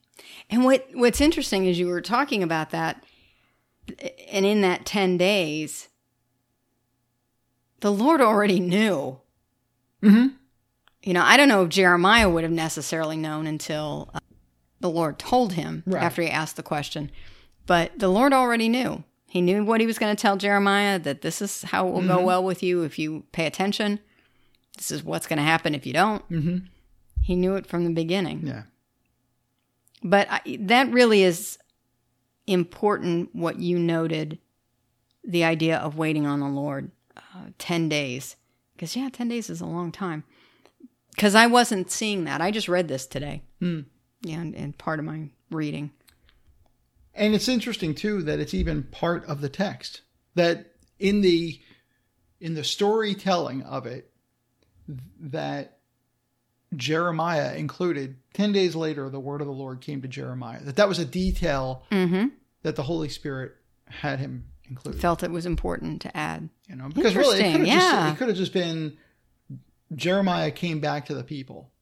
And 0.50 0.62
what 0.64 0.86
what's 0.92 1.22
interesting 1.22 1.64
is 1.64 1.78
you 1.78 1.86
were 1.86 2.02
talking 2.02 2.42
about 2.42 2.68
that, 2.70 3.02
and 4.30 4.44
in 4.44 4.60
that 4.60 4.84
ten 4.84 5.16
days, 5.16 5.88
the 7.80 7.92
Lord 7.92 8.20
already 8.20 8.60
knew. 8.60 9.20
Mm-hmm. 10.02 10.28
You 11.02 11.12
know, 11.14 11.22
I 11.24 11.36
don't 11.36 11.48
know 11.48 11.62
if 11.62 11.68
Jeremiah 11.70 12.28
would 12.28 12.42
have 12.44 12.52
necessarily 12.52 13.16
known 13.16 13.46
until 13.46 14.10
uh, 14.14 14.20
the 14.80 14.90
Lord 14.90 15.18
told 15.18 15.54
him 15.54 15.82
Right. 15.86 16.02
after 16.02 16.22
he 16.22 16.28
asked 16.28 16.56
the 16.56 16.62
question, 16.62 17.10
but 17.66 17.98
the 17.98 18.08
Lord 18.08 18.32
already 18.32 18.68
knew. 18.68 19.04
He 19.26 19.40
knew 19.40 19.64
what 19.64 19.80
he 19.80 19.86
was 19.86 19.98
going 19.98 20.14
to 20.14 20.20
tell 20.20 20.36
Jeremiah 20.36 20.98
that 20.98 21.22
this 21.22 21.40
is 21.40 21.62
how 21.62 21.86
it 21.86 21.92
will 21.92 22.06
go 22.06 22.20
well 22.20 22.42
with 22.42 22.62
you 22.64 22.82
if 22.82 22.98
you 22.98 23.24
pay 23.32 23.46
attention. 23.46 24.00
This 24.76 24.90
is 24.90 25.04
what's 25.04 25.26
going 25.28 25.36
to 25.38 25.42
happen 25.44 25.74
if 25.74 25.86
you 25.86 25.92
don't. 25.92 26.28
Mm-hmm. 26.30 26.58
He 27.22 27.36
knew 27.36 27.54
it 27.54 27.66
from 27.66 27.84
the 27.84 27.92
beginning. 27.92 28.46
Yeah. 28.46 28.62
But 30.02 30.26
I, 30.30 30.40
that 30.60 30.90
really 30.90 31.22
is 31.22 31.58
important 32.46 33.34
what 33.34 33.60
you 33.60 33.78
noted 33.78 34.38
the 35.22 35.44
idea 35.44 35.76
of 35.76 35.96
waiting 35.96 36.26
on 36.26 36.40
the 36.40 36.48
Lord 36.48 36.90
uh, 37.16 37.50
10 37.58 37.88
days. 37.88 38.36
Because, 38.80 38.96
yeah, 38.96 39.10
10 39.12 39.28
days 39.28 39.50
is 39.50 39.60
a 39.60 39.66
long 39.66 39.92
time. 39.92 40.24
Because 41.14 41.34
I 41.34 41.46
wasn't 41.48 41.90
seeing 41.90 42.24
that. 42.24 42.40
I 42.40 42.50
just 42.50 42.66
read 42.66 42.88
this 42.88 43.06
today. 43.06 43.42
Hmm. 43.58 43.80
Yeah, 44.22 44.40
and, 44.40 44.54
and 44.54 44.78
part 44.78 44.98
of 44.98 45.04
my 45.04 45.28
reading. 45.50 45.90
And 47.12 47.34
it's 47.34 47.46
interesting 47.46 47.94
too 47.94 48.22
that 48.22 48.38
it's 48.38 48.54
even 48.54 48.84
part 48.84 49.26
of 49.26 49.42
the 49.42 49.50
text 49.50 50.00
that 50.34 50.72
in 50.98 51.20
the 51.20 51.60
in 52.40 52.54
the 52.54 52.64
storytelling 52.64 53.60
of 53.64 53.84
it 53.84 54.10
that 55.20 55.76
Jeremiah 56.74 57.54
included 57.54 58.16
10 58.32 58.52
days 58.52 58.74
later 58.74 59.10
the 59.10 59.20
word 59.20 59.42
of 59.42 59.46
the 59.46 59.52
Lord 59.52 59.82
came 59.82 60.00
to 60.00 60.08
Jeremiah 60.08 60.62
that 60.62 60.76
that 60.76 60.88
was 60.88 60.98
a 60.98 61.04
detail 61.04 61.84
Mm-hmm. 61.90 62.28
that 62.62 62.76
the 62.76 62.84
Holy 62.84 63.10
Spirit 63.10 63.52
had 63.86 64.20
him 64.20 64.46
Felt 64.98 65.22
it 65.22 65.30
was 65.30 65.46
important 65.46 66.00
to 66.02 66.16
add. 66.16 66.48
you 66.68 66.76
know 66.76 66.88
because 66.88 67.14
really 67.16 67.40
it 67.40 67.52
could 67.52 67.60
have 67.60 67.66
yeah. 67.66 67.78
just 67.78 68.14
it 68.14 68.18
could 68.18 68.28
have 68.28 68.36
just 68.36 68.52
been 68.52 68.96
Jeremiah 69.94 70.50
came 70.50 70.80
back 70.80 71.06
to 71.06 71.14
the 71.14 71.24
people 71.24 71.72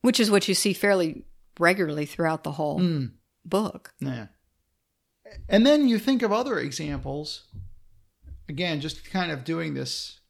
Which 0.00 0.18
is 0.18 0.30
what 0.30 0.48
you 0.48 0.54
see 0.54 0.72
fairly 0.72 1.24
regularly 1.60 2.06
throughout 2.06 2.42
the 2.44 2.52
whole 2.52 2.80
Mm. 2.80 3.12
book. 3.44 3.94
Yeah. 4.00 4.26
And 5.48 5.64
then 5.66 5.88
you 5.88 5.98
think 5.98 6.22
of 6.22 6.32
other 6.32 6.58
examples. 6.58 7.44
Again, 8.48 8.80
just 8.80 9.04
kind 9.10 9.30
of 9.32 9.44
doing 9.44 9.74
this 9.74 10.20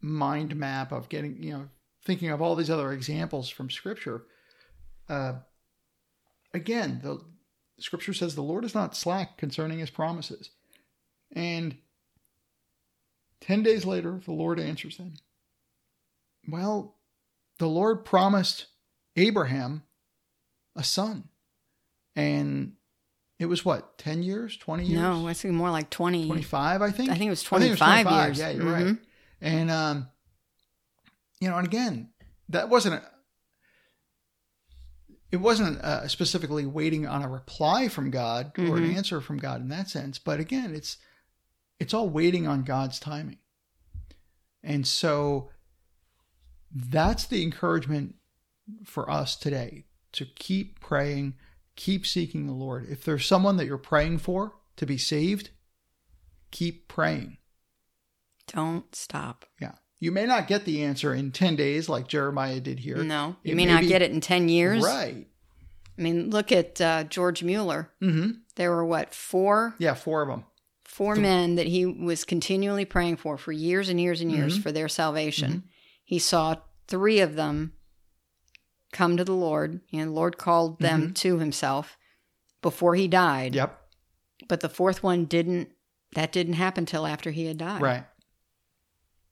mind 0.00 0.54
map 0.54 0.92
of 0.92 1.08
getting, 1.08 1.42
you 1.42 1.52
know, 1.52 1.68
thinking 2.04 2.30
of 2.30 2.40
all 2.42 2.54
these 2.54 2.70
other 2.70 2.92
examples 2.92 3.48
from 3.48 3.70
Scripture. 3.70 4.24
Uh, 5.08 5.34
again, 6.54 7.00
the 7.02 7.20
Scripture 7.78 8.12
says 8.14 8.34
the 8.34 8.42
Lord 8.42 8.64
is 8.64 8.74
not 8.74 8.96
slack 8.96 9.36
concerning 9.38 9.78
His 9.80 9.90
promises, 9.90 10.50
and 11.32 11.76
ten 13.40 13.62
days 13.62 13.84
later, 13.84 14.20
the 14.24 14.32
Lord 14.32 14.58
answers 14.60 14.96
them. 14.96 15.14
Well, 16.48 16.96
the 17.58 17.66
Lord 17.68 18.04
promised 18.04 18.66
Abraham 19.16 19.82
a 20.76 20.84
son, 20.84 21.28
and 22.14 22.74
it 23.38 23.46
was 23.46 23.64
what, 23.64 23.98
10 23.98 24.22
years, 24.22 24.56
20 24.56 24.84
years? 24.84 24.94
No, 24.98 25.26
I 25.28 25.34
think 25.34 25.54
more 25.54 25.70
like 25.70 25.90
20. 25.90 26.26
25, 26.26 26.82
I 26.82 26.90
think. 26.90 27.10
I 27.10 27.14
think 27.14 27.26
it 27.26 27.30
was 27.30 27.44
I 27.52 27.58
think 27.58 27.78
25, 27.78 28.26
years. 28.26 28.38
Yeah, 28.38 28.50
you're 28.50 28.64
Mhm. 28.64 28.72
right. 28.86 28.98
And, 29.40 29.70
um, 29.70 30.08
you 31.40 31.48
know, 31.50 31.58
and 31.58 31.66
again, 31.66 32.10
that 32.48 32.68
wasn't, 32.70 32.94
a, 32.94 33.10
it 35.32 35.36
wasn't 35.38 35.78
uh, 35.80 36.08
specifically 36.08 36.64
waiting 36.64 37.06
on 37.06 37.22
a 37.22 37.28
reply 37.28 37.88
from 37.88 38.10
God 38.10 38.52
or 38.58 38.78
an 38.78 38.84
Mhm. 38.84 38.96
answer 38.96 39.20
from 39.20 39.36
God 39.38 39.60
in 39.60 39.68
that 39.68 39.90
sense. 39.90 40.18
But 40.18 40.40
again, 40.40 40.74
it's, 40.74 40.96
it's 41.78 41.94
all 41.94 42.08
waiting 42.08 42.46
on 42.46 42.62
God's 42.62 42.98
timing. 42.98 43.38
And 44.62 44.86
so 44.86 45.50
that's 46.74 47.24
the 47.26 47.42
encouragement 47.42 48.16
for 48.84 49.08
us 49.10 49.36
today 49.36 49.84
to 50.12 50.24
keep 50.24 50.80
praying, 50.80 51.34
keep 51.76 52.06
seeking 52.06 52.46
the 52.46 52.52
Lord. 52.52 52.86
If 52.88 53.04
there's 53.04 53.26
someone 53.26 53.56
that 53.58 53.66
you're 53.66 53.78
praying 53.78 54.18
for 54.18 54.54
to 54.76 54.86
be 54.86 54.98
saved, 54.98 55.50
keep 56.50 56.88
praying. 56.88 57.36
Don't 58.48 58.94
stop. 58.94 59.44
Yeah. 59.60 59.72
You 59.98 60.12
may 60.12 60.26
not 60.26 60.46
get 60.46 60.64
the 60.64 60.82
answer 60.84 61.14
in 61.14 61.32
10 61.32 61.56
days 61.56 61.88
like 61.88 62.06
Jeremiah 62.08 62.60
did 62.60 62.80
here. 62.80 62.96
No, 63.02 63.36
you 63.42 63.52
It 63.52 63.54
may 63.56 63.66
may 63.66 63.72
not 63.72 63.80
be- 63.82 63.88
get 63.88 64.02
it 64.02 64.10
in 64.10 64.20
10 64.20 64.48
years. 64.48 64.84
Right. 64.84 65.26
I 65.98 66.02
mean, 66.02 66.28
look 66.30 66.52
at 66.52 66.78
uh, 66.80 67.04
George 67.04 67.42
Mueller. 67.42 67.90
Mm-hmm. 68.02 68.30
There 68.56 68.70
were 68.70 68.84
what, 68.84 69.14
four 69.14 69.74
Yeah, 69.78 69.94
four 69.94 70.20
of 70.22 70.28
them. 70.28 70.44
Four 70.86 71.14
men 71.16 71.56
that 71.56 71.66
he 71.66 71.84
was 71.84 72.24
continually 72.24 72.84
praying 72.84 73.16
for 73.16 73.36
for 73.36 73.52
years 73.52 73.88
and 73.88 74.00
years 74.00 74.20
and 74.20 74.30
years 74.32 74.58
Mhm. 74.58 74.62
for 74.62 74.72
their 74.72 74.88
salvation. 74.88 75.64
He 76.04 76.18
saw 76.18 76.56
three 76.88 77.20
of 77.20 77.34
them 77.34 77.72
come 78.92 79.16
to 79.16 79.24
the 79.24 79.34
Lord. 79.34 79.80
and 79.92 80.08
the 80.08 80.14
Lord 80.14 80.38
called 80.38 80.78
them 80.78 81.12
to 81.14 81.38
himself 81.38 81.98
before 82.62 82.94
he 82.94 83.08
died. 83.08 83.54
Yep. 83.54 83.78
But 84.48 84.60
the 84.60 84.68
fourth 84.68 85.02
one 85.02 85.24
didn't 85.26 85.70
that 86.14 86.32
didn't 86.32 86.54
happen 86.54 86.86
till 86.86 87.06
after 87.06 87.30
he 87.32 87.44
had 87.46 87.58
died. 87.58 87.82
Right. 87.82 88.06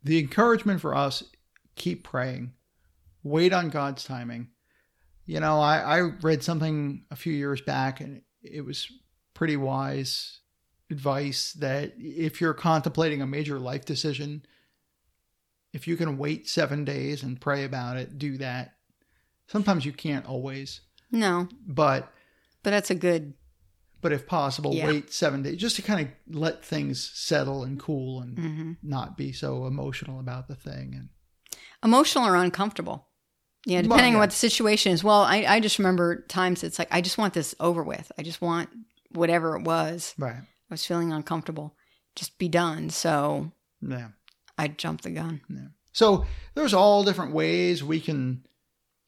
The 0.03 0.19
encouragement 0.19 0.81
for 0.83 0.95
us 0.95 1.23
keep 1.77 2.05
praying, 2.05 2.53
wait 3.23 3.53
on 3.55 3.71
God's 3.71 4.05
timing. 4.05 4.49
You 5.25 5.41
know, 5.41 5.61
I, 5.61 5.79
I 5.79 6.01
read 6.21 6.43
something 6.43 7.07
a 7.11 7.17
few 7.17 7.33
years 7.33 7.63
back 7.63 8.01
and 8.01 8.21
it 8.43 8.61
was 8.63 8.91
pretty 9.33 9.57
wise 9.57 10.41
advice 10.91 11.53
that 11.55 11.95
if 11.99 12.41
you're 12.41 12.55
contemplating 12.55 13.23
a 13.23 13.27
major 13.27 13.59
life 13.59 13.85
decision, 13.85 14.45
if 15.73 15.89
you 15.89 15.97
can 15.97 16.19
wait 16.19 16.49
seven 16.49 16.85
days 16.85 17.23
and 17.23 17.41
pray 17.41 17.65
about 17.65 17.97
it, 17.97 18.19
do 18.19 18.37
that. 18.39 18.75
Sometimes 19.47 19.85
you 19.85 19.93
can't 19.93 20.27
always, 20.27 20.81
No, 21.11 21.49
but 21.67 22.13
but 22.63 22.71
that's 22.71 22.91
a 22.91 22.95
good 22.95 23.35
but 24.01 24.13
if 24.13 24.27
possible, 24.27 24.75
Yeah. 24.75 24.87
wait 24.87 25.11
seven 25.13 25.43
days 25.43 25.57
just 25.57 25.77
to 25.77 25.83
kind 25.83 26.07
of 26.07 26.35
let 26.37 26.63
things 26.65 27.11
settle 27.15 27.65
and 27.65 27.81
cool 27.81 28.21
and 28.21 28.39
hmm 28.39 28.73
not 28.83 29.17
be 29.17 29.33
so 29.33 29.67
emotional 29.67 30.21
about 30.21 30.47
the 30.49 30.55
thing. 30.55 30.95
And 30.95 31.09
emotional 31.83 32.27
or 32.27 32.37
uncomfortable. 32.37 33.09
Yeah, 33.67 33.77
Well, 33.79 33.83
depending 33.85 34.13
yeah. 34.13 34.17
on 34.19 34.21
what 34.21 34.31
the 34.31 34.37
situation 34.37 34.93
is. 34.93 35.03
Well, 35.03 35.23
I, 35.23 35.45
I 35.49 35.61
just 35.61 35.79
remember 35.79 36.23
times 36.29 36.63
it's 36.63 36.79
like 36.79 36.89
I 36.91 37.01
just 37.01 37.17
want 37.17 37.33
this 37.33 37.55
over 37.61 37.83
with. 37.83 38.13
I 38.19 38.23
just 38.23 38.43
want 38.43 38.69
whatever 39.11 39.57
it 39.57 39.63
was. 39.63 40.15
right, 40.19 40.43
was 40.75 40.87
feeling 40.87 41.13
uncomfortable. 41.13 41.77
Just 42.17 42.39
be 42.39 42.49
done. 42.49 42.91
So 42.91 43.53
yeah, 43.81 44.09
I 44.59 44.69
jumped 44.69 45.05
the 45.05 45.11
gun. 45.11 45.41
yeah. 45.49 45.69
So 45.93 46.27
there's 46.55 46.75
all 46.75 47.05
different 47.05 47.33
ways 47.33 47.83
we 47.83 48.01
can 48.01 48.45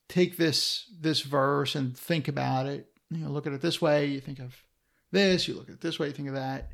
take 0.09 0.37
this 0.37 0.89
this 1.01 1.21
verse 1.21 1.75
and 1.75 1.97
think 1.97 2.29
about 2.29 2.67
it. 2.67 2.89
You 3.11 3.25
know, 3.25 3.31
look 3.31 3.47
at 3.47 3.53
it 3.53 3.61
this 3.61 3.81
way. 3.81 4.07
You 4.07 4.21
think 4.21 4.39
of 4.39 4.55
this. 5.11 5.49
You 5.49 5.55
look 5.55 5.69
at 5.69 5.75
it 5.75 5.81
this 5.81 5.99
way. 5.99 6.09
You 6.09 6.13
think 6.13 6.29
of 6.29 6.35
that. 6.35 6.71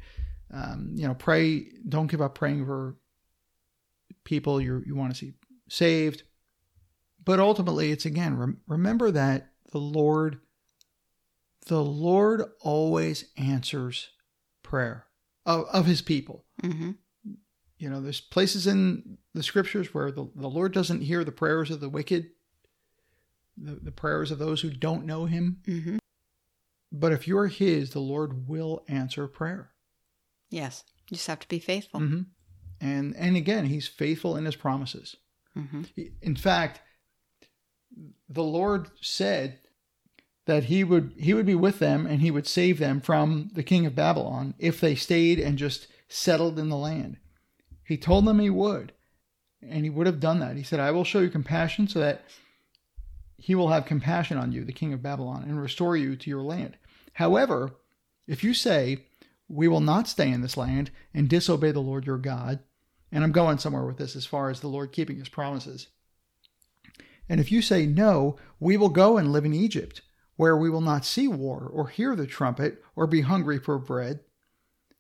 Um, 0.53 0.93
you 0.95 1.09
know, 1.09 1.15
pray. 1.15 1.67
Don't 1.89 2.11
give 2.11 2.21
up 2.21 2.35
praying 2.35 2.67
for 2.67 2.97
people 4.25 4.61
you 4.61 4.83
you 4.87 4.95
want 4.95 5.13
to 5.13 5.19
see 5.19 5.33
saved. 5.69 6.25
But 7.25 7.41
ultimately, 7.41 7.91
it's 7.91 8.05
again 8.07 8.37
rem- 8.37 8.61
remember 8.67 9.11
that 9.11 9.53
the 9.71 9.79
Lord, 9.79 10.41
the 11.67 11.83
Lord 11.83 12.43
always 12.61 13.27
answers 13.37 14.11
prayer 14.73 15.05
of, 15.45 15.67
of 15.71 15.85
His 15.87 16.00
people. 16.00 16.47
hmm 16.62 16.93
You 17.76 17.91
know, 17.91 18.00
there's 18.00 18.23
places 18.23 18.67
in 18.67 19.19
the 19.35 19.43
scriptures 19.43 19.93
where 19.93 20.11
the, 20.11 20.25
the 20.35 20.49
Lord 20.49 20.73
doesn't 20.73 21.02
hear 21.02 21.25
the 21.25 21.31
prayers 21.43 21.71
of 21.71 21.81
the 21.81 21.91
wicked, 21.91 22.31
the, 23.57 23.75
the 23.83 23.93
prayers 23.93 24.31
of 24.31 24.38
those 24.38 24.62
who 24.62 24.71
don't 24.71 25.05
know 25.05 25.26
Him. 25.26 25.59
hmm 25.67 25.99
But 26.91 27.12
if 27.12 27.29
you're 27.29 27.49
His, 27.49 27.91
the 27.91 28.00
Lord 28.00 28.49
will 28.49 28.83
answer 28.88 29.29
prayer. 29.29 29.73
Yes. 30.49 30.85
You 31.11 31.17
just 31.17 31.26
have 31.26 31.41
to 31.41 31.49
be 31.49 31.59
faithful. 31.59 32.00
hmm 32.00 32.23
And 32.81 33.14
and 33.17 33.37
again, 33.37 33.67
He's 33.67 33.88
faithful 33.88 34.37
in 34.38 34.47
His 34.47 34.57
promises. 34.57 35.17
hmm 35.55 35.83
In 36.23 36.37
fact, 36.37 36.81
the 38.29 38.43
Lord 38.59 38.88
said 39.02 39.59
that 40.47 40.65
he 40.65 40.83
would 40.83 41.13
he 41.17 41.35
would 41.35 41.47
be 41.47 41.55
with 41.55 41.79
them 41.79 42.07
and 42.07 42.21
he 42.21 42.31
would 42.31 42.47
save 42.47 42.79
them 42.79 43.01
from 43.01 43.51
the 43.55 43.63
king 43.63 43.87
of 43.87 43.95
Babylon 43.95 44.55
if 44.59 44.81
they 44.81 44.95
stayed 44.95 45.39
and 45.39 45.59
just 45.59 45.87
settled 46.09 46.59
in 46.59 46.69
the 46.69 46.77
land. 46.77 47.19
He 47.85 47.97
told 47.97 48.27
them 48.27 48.39
he 48.39 48.51
would, 48.51 48.93
and 49.61 49.85
he 49.85 49.91
would 49.91 50.07
have 50.07 50.21
done 50.21 50.41
that. 50.41 50.57
He 50.57 50.63
said, 50.63 50.81
"I 50.81 50.91
will 50.91 51.05
show 51.05 51.21
you 51.21 51.31
compassion 51.31 51.89
so 51.89 52.01
that 52.01 52.25
he 53.37 53.55
will 53.55 53.69
have 53.69 53.87
compassion 53.87 54.37
on 54.37 54.53
you, 54.53 54.65
the 54.65 54.73
king 54.73 54.93
of 54.93 55.03
Babylon, 55.03 55.45
and 55.45 55.61
restore 55.61 55.97
you 55.97 56.17
to 56.17 56.31
your 56.31 56.43
land." 56.43 56.77
However, 57.15 57.73
if 58.27 58.43
you 58.43 58.55
say, 58.55 59.07
"We 59.49 59.69
will 59.69 59.81
not 59.81 60.09
stay 60.09 60.31
in 60.31 60.41
this 60.41 60.57
land 60.57 60.91
and 61.13 61.29
disobey 61.29 61.73
the 61.73 61.81
Lord 61.81 62.07
your 62.07 62.19
God," 62.19 62.61
and 63.13 63.23
I'm 63.23 63.33
going 63.33 63.59
somewhere 63.59 63.85
with 63.85 63.99
this 63.99 64.17
as 64.17 64.27
far 64.27 64.49
as 64.49 64.61
the 64.61 64.69
Lord 64.69 64.91
keeping 64.91 65.19
his 65.19 65.29
promises. 65.29 65.89
And 67.29 67.41
if 67.41 67.53
you 67.53 67.63
say, 67.63 67.87
No, 67.87 68.37
we 68.59 68.77
will 68.77 68.89
go 68.89 69.19
and 69.19 69.33
live 69.33 69.45
in 69.45 69.55
Egypt, 69.55 70.03
where 70.43 70.57
we 70.57 70.69
will 70.69 70.81
not 70.81 71.05
see 71.05 71.29
war, 71.29 71.71
or 71.73 71.87
hear 71.87 72.17
the 72.17 72.27
trumpet, 72.27 72.83
or 72.97 73.07
be 73.07 73.21
hungry 73.21 73.61
for 73.61 73.79
bread, 73.79 74.19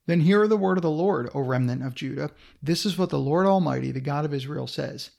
then 0.06 0.20
hear 0.20 0.46
the 0.46 0.56
word 0.56 0.78
of 0.78 0.82
the 0.82 0.88
Lord, 0.90 1.28
O 1.34 1.40
remnant 1.40 1.82
of 1.82 1.96
Judah. 1.96 2.30
This 2.62 2.86
is 2.86 2.96
what 2.96 3.10
the 3.10 3.18
Lord 3.18 3.44
Almighty, 3.44 3.90
the 3.90 4.00
God 4.00 4.24
of 4.24 4.32
Israel, 4.32 4.68
says. 4.68 5.10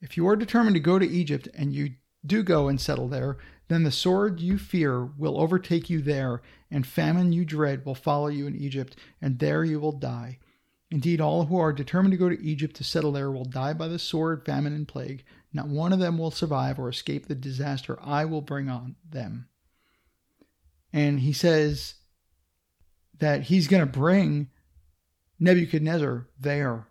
If 0.00 0.16
you 0.16 0.26
are 0.28 0.34
determined 0.34 0.76
to 0.76 0.80
go 0.80 0.98
to 0.98 1.06
Egypt, 1.06 1.46
and 1.52 1.74
you 1.74 1.90
do 2.24 2.42
go 2.42 2.68
and 2.68 2.80
settle 2.80 3.06
there, 3.06 3.36
then 3.68 3.82
the 3.82 3.92
sword 3.92 4.40
you 4.40 4.56
fear 4.56 5.04
will 5.04 5.38
overtake 5.38 5.90
you 5.90 6.00
there, 6.00 6.40
and 6.70 6.86
famine 6.86 7.34
you 7.34 7.44
dread 7.44 7.84
will 7.84 7.94
follow 7.94 8.28
you 8.28 8.46
in 8.46 8.56
Egypt, 8.56 8.96
and 9.20 9.40
there 9.40 9.62
you 9.62 9.78
will 9.78 9.92
die. 9.92 10.38
Indeed, 10.90 11.20
all 11.20 11.44
who 11.44 11.58
are 11.58 11.74
determined 11.74 12.12
to 12.12 12.18
go 12.18 12.30
to 12.30 12.42
Egypt 12.42 12.76
to 12.76 12.84
settle 12.84 13.12
there 13.12 13.30
will 13.30 13.44
die 13.44 13.74
by 13.74 13.88
the 13.88 13.98
sword, 13.98 14.46
famine, 14.46 14.72
and 14.72 14.88
plague. 14.88 15.22
Not 15.54 15.68
one 15.68 15.92
of 15.92 16.00
them 16.00 16.18
will 16.18 16.32
survive 16.32 16.80
or 16.80 16.88
escape 16.88 17.26
the 17.26 17.34
disaster 17.36 17.96
I 18.02 18.24
will 18.24 18.42
bring 18.42 18.68
on 18.68 18.96
them. 19.08 19.48
And 20.92 21.20
he 21.20 21.32
says 21.32 21.94
that 23.20 23.42
he's 23.42 23.68
going 23.68 23.80
to 23.80 23.98
bring 23.98 24.48
Nebuchadnezzar 25.38 26.28
there 26.38 26.88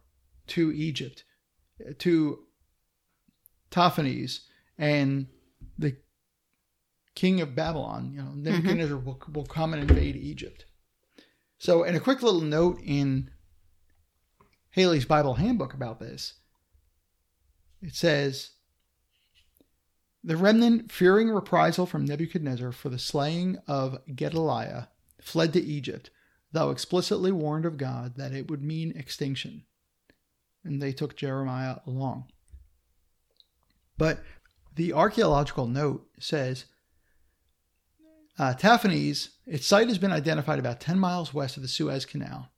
to 0.47 0.71
Egypt, 0.71 1.25
to 1.99 2.39
Tahpanhes 3.69 4.41
and 4.77 5.27
the 5.77 5.97
king 7.15 7.41
of 7.41 7.55
Babylon. 7.55 8.11
You 8.13 8.21
know, 8.21 8.31
Nebuchadnezzar 8.33 8.97
mm-hmm. 8.97 9.05
will, 9.05 9.19
will 9.33 9.45
come 9.45 9.73
and 9.73 9.89
invade 9.89 10.15
Egypt. 10.15 10.65
So, 11.57 11.83
and 11.83 11.97
a 11.97 11.99
quick 11.99 12.21
little 12.21 12.41
note 12.41 12.79
in 12.81 13.29
Halley's 14.71 15.05
Bible 15.05 15.33
Handbook 15.35 15.73
about 15.73 15.99
this. 15.99 16.35
It 17.81 17.95
says, 17.95 18.51
The 20.23 20.37
remnant, 20.37 20.91
fearing 20.91 21.29
reprisal 21.29 21.85
from 21.85 22.05
Nebuchadnezzar 22.05 22.71
for 22.71 22.89
the 22.89 22.99
slaying 22.99 23.57
of 23.67 23.99
Gedaliah, 24.15 24.87
fled 25.21 25.53
to 25.53 25.61
Egypt, 25.61 26.09
though 26.51 26.69
explicitly 26.69 27.31
warned 27.31 27.65
of 27.65 27.77
God 27.77 28.15
that 28.15 28.31
it 28.31 28.49
would 28.49 28.63
mean 28.63 28.93
extinction. 28.95 29.63
And 30.63 30.81
they 30.81 30.93
took 30.93 31.17
Jeremiah 31.17 31.77
along. 31.85 32.25
But 33.97 34.23
the 34.75 34.93
archaeological 34.93 35.67
note 35.67 36.07
says 36.19 36.65
uh, 38.39 38.53
Tahpanhes, 38.53 39.29
its 39.45 39.67
site 39.67 39.89
has 39.89 39.97
been 39.97 40.11
identified 40.11 40.57
about 40.57 40.79
10 40.79 40.97
miles 40.97 41.33
west 41.33 41.57
of 41.57 41.63
the 41.63 41.69
Suez 41.69 42.05
Canal 42.05 42.49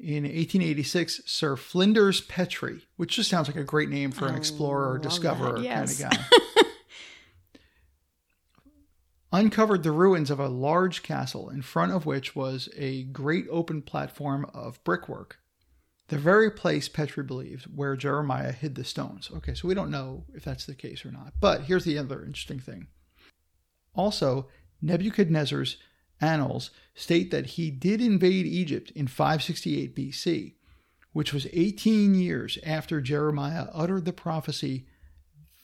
in 0.00 0.22
1886, 0.24 1.22
Sir 1.26 1.56
Flinders 1.56 2.20
Petrie, 2.22 2.86
which 2.96 3.16
just 3.16 3.30
sounds 3.30 3.48
like 3.48 3.56
a 3.56 3.64
great 3.64 3.88
name 3.88 4.12
for 4.12 4.28
an 4.28 4.36
explorer 4.36 4.92
or 4.92 4.98
discoverer 4.98 5.58
yes. 5.58 6.00
kind 6.00 6.14
of 6.14 6.20
guy, 6.30 6.62
uncovered 9.32 9.82
the 9.82 9.92
ruins 9.92 10.30
of 10.30 10.40
a 10.40 10.48
large 10.48 11.02
castle 11.02 11.50
in 11.50 11.62
front 11.62 11.92
of 11.92 12.06
which 12.06 12.34
was 12.34 12.68
a 12.76 13.04
great 13.04 13.46
open 13.50 13.82
platform 13.82 14.48
of 14.54 14.82
brickwork. 14.84 15.38
The 16.08 16.18
very 16.18 16.50
place 16.50 16.88
Petrie 16.88 17.22
believed 17.22 17.64
where 17.64 17.94
Jeremiah 17.94 18.52
hid 18.52 18.74
the 18.74 18.84
stones. 18.84 19.30
Okay, 19.36 19.52
so 19.52 19.68
we 19.68 19.74
don't 19.74 19.90
know 19.90 20.24
if 20.34 20.44
that's 20.44 20.64
the 20.64 20.74
case 20.74 21.04
or 21.04 21.12
not. 21.12 21.34
But 21.38 21.62
here's 21.62 21.84
the 21.84 21.98
other 21.98 22.24
interesting 22.24 22.60
thing. 22.60 22.86
Also, 23.94 24.48
Nebuchadnezzar's 24.80 25.76
annals 26.20 26.70
state 26.94 27.30
that 27.30 27.46
he 27.46 27.70
did 27.70 28.00
invade 28.00 28.46
Egypt 28.46 28.90
in 28.92 29.06
568 29.06 29.94
BC, 29.94 30.54
which 31.12 31.34
was 31.34 31.46
18 31.52 32.14
years 32.14 32.58
after 32.64 33.00
Jeremiah 33.02 33.66
uttered 33.72 34.06
the 34.06 34.12
prophecy 34.12 34.86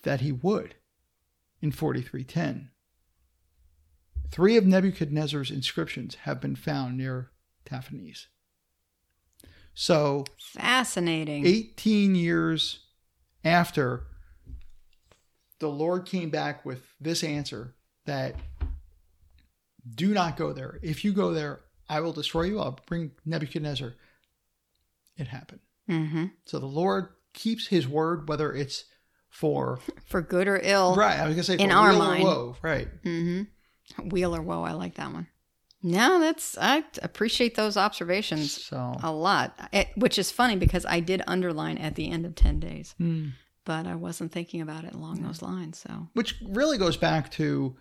that 0.03 0.21
he 0.21 0.31
would 0.31 0.75
in 1.63 1.73
4310. 1.73 2.71
Three 4.35 4.57
of 4.57 4.67
Nebuchadnezzar's 4.67 5.53
inscriptions 5.53 6.17
have 6.23 6.41
been 6.41 6.57
found 6.57 6.97
near 6.97 7.31
Tahpanhes. 7.65 8.27
So, 9.75 10.25
fascinating. 10.41 11.47
18 11.47 12.17
years 12.17 12.81
after 13.45 14.09
the 15.61 15.69
Lord 15.69 16.05
came 16.05 16.31
back 16.31 16.67
with 16.67 16.83
this 17.01 17.23
answer 17.23 17.77
that 18.07 18.35
do 19.89 20.13
not 20.13 20.37
go 20.37 20.53
there. 20.53 20.81
If 20.83 21.05
you 21.05 21.13
go 21.13 21.33
there, 21.33 21.61
I 21.89 22.01
will 22.01 22.13
destroy 22.13 22.43
you. 22.43 22.59
I'll 22.59 22.81
bring 22.89 23.13
Nebuchadnezzar. 23.25 23.95
It 25.17 25.29
happened. 25.29 25.61
Mm-hmm. 25.89 26.25
So 26.45 26.59
the 26.59 26.67
Lord 26.67 27.11
keeps 27.35 27.69
his 27.69 27.87
word, 27.87 28.29
whether 28.29 28.53
it's 28.53 28.83
for 29.29 29.79
for 30.07 30.23
good 30.23 30.49
or 30.49 30.59
ill. 30.61 30.97
Right. 30.97 31.21
I 31.21 31.29
was 31.29 31.37
gonna 31.37 31.45
say 31.45 31.55
in 31.55 31.71
our 31.71 31.93
mind. 31.93 32.25
woe. 32.25 32.57
Right. 32.63 32.89
Mm-hmm. 33.05 33.43
Weal 34.05 34.35
or 34.35 34.43
woe. 34.43 34.63
I 34.63 34.73
like 34.73 34.95
that 34.95 35.13
one. 35.13 35.29
No, 35.83 36.19
that's 36.19 36.57
I 36.59 36.83
appreciate 37.03 37.57
those 37.57 37.77
observations 37.77 38.65
so. 38.65 38.97
a 39.03 39.13
lot. 39.13 39.69
It, 39.71 39.89
which 39.97 40.19
is 40.19 40.31
funny 40.31 40.57
because 40.57 40.87
I 40.87 41.01
did 41.01 41.23
underline 41.27 41.77
at 41.77 41.95
the 41.95 42.11
end 42.11 42.25
of 42.25 42.35
ten 42.35 42.59
days, 42.59 42.95
mm. 42.99 43.33
but 43.67 43.87
I 43.87 43.95
wasn't 43.95 44.33
thinking 44.33 44.63
about 44.63 44.85
it 44.85 44.95
along 44.95 45.23
those 45.23 45.43
lines. 45.43 45.79
So, 45.79 46.09
which 46.15 46.37
really 46.43 46.79
goes 46.79 46.97
back 46.97 47.31
to 47.33 47.77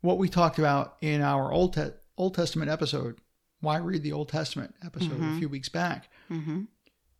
what 0.00 0.18
we 0.18 0.28
talked 0.28 0.58
about 0.58 0.96
in 1.00 1.20
our 1.20 1.52
Old, 1.52 1.74
Te- 1.74 1.96
Old 2.16 2.34
Testament 2.34 2.70
episode, 2.70 3.18
why 3.60 3.78
read 3.78 4.02
the 4.02 4.12
Old 4.12 4.28
Testament 4.28 4.74
episode 4.84 5.12
mm-hmm. 5.12 5.36
a 5.36 5.38
few 5.38 5.48
weeks 5.48 5.68
back. 5.68 6.08
Mm-hmm. 6.30 6.62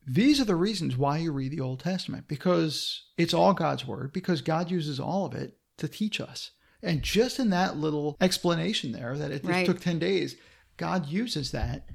These 0.07 0.41
are 0.41 0.45
the 0.45 0.55
reasons 0.57 0.97
why 0.97 1.19
you 1.19 1.33
read 1.33 1.53
the 1.53 1.61
Old 1.61 1.81
Testament 1.81 2.29
because 2.29 3.05
it's 3.17 3.33
all 3.33 3.55
God's 3.55 3.87
word, 3.87 4.13
because 4.13 4.43
God 4.43 4.71
uses 4.71 5.01
all 5.01 5.25
of 5.25 5.35
it 5.35 5.57
to 5.79 5.89
teach 5.89 6.21
us. 6.21 6.51
And 6.85 7.03
just 7.03 7.39
in 7.39 7.51
that 7.51 7.77
little 7.77 8.17
explanation 8.21 8.93
there, 8.93 9.17
that 9.17 9.31
it 9.31 9.45
right. 9.45 9.67
took 9.67 9.81
10 9.81 9.99
days, 9.99 10.37
God 10.77 11.07
uses 11.07 11.53
that 11.53 11.89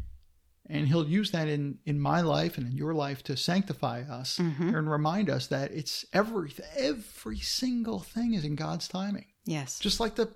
and 0.70 0.88
he'll 0.88 1.08
use 1.08 1.32
that 1.32 1.48
in 1.48 1.80
in 1.86 2.00
my 2.00 2.22
life 2.22 2.58
and 2.58 2.68
in 2.68 2.78
your 2.78 2.94
life 2.94 3.24
to 3.24 3.36
sanctify 3.36 4.04
us 4.04 4.38
mm-hmm. 4.38 4.76
and 4.76 4.90
remind 4.90 5.30
us 5.30 5.48
that 5.48 5.72
it's 5.72 6.06
every 6.14 6.54
every 6.78 7.40
single 7.40 8.00
thing 8.00 8.36
is 8.36 8.46
in 8.46 8.56
God's 8.56 8.88
timing. 8.88 9.26
Yes. 9.46 9.80
Just 9.80 10.00
like 10.00 10.16
the 10.16 10.32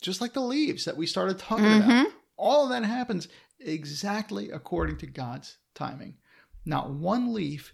just 0.00 0.20
like 0.20 0.32
the 0.32 0.40
leaves 0.40 0.84
that 0.84 0.96
we 0.96 1.06
started 1.06 1.38
talking 1.38 1.64
mm-hmm. 1.64 1.90
about. 1.90 2.12
All 2.36 2.64
of 2.64 2.70
that 2.70 2.84
happens 2.84 3.28
exactly 3.60 4.50
according 4.50 4.98
to 4.98 5.06
God's 5.06 5.56
timing. 5.74 6.16
Not 6.66 6.90
one 6.90 7.32
leaf 7.32 7.72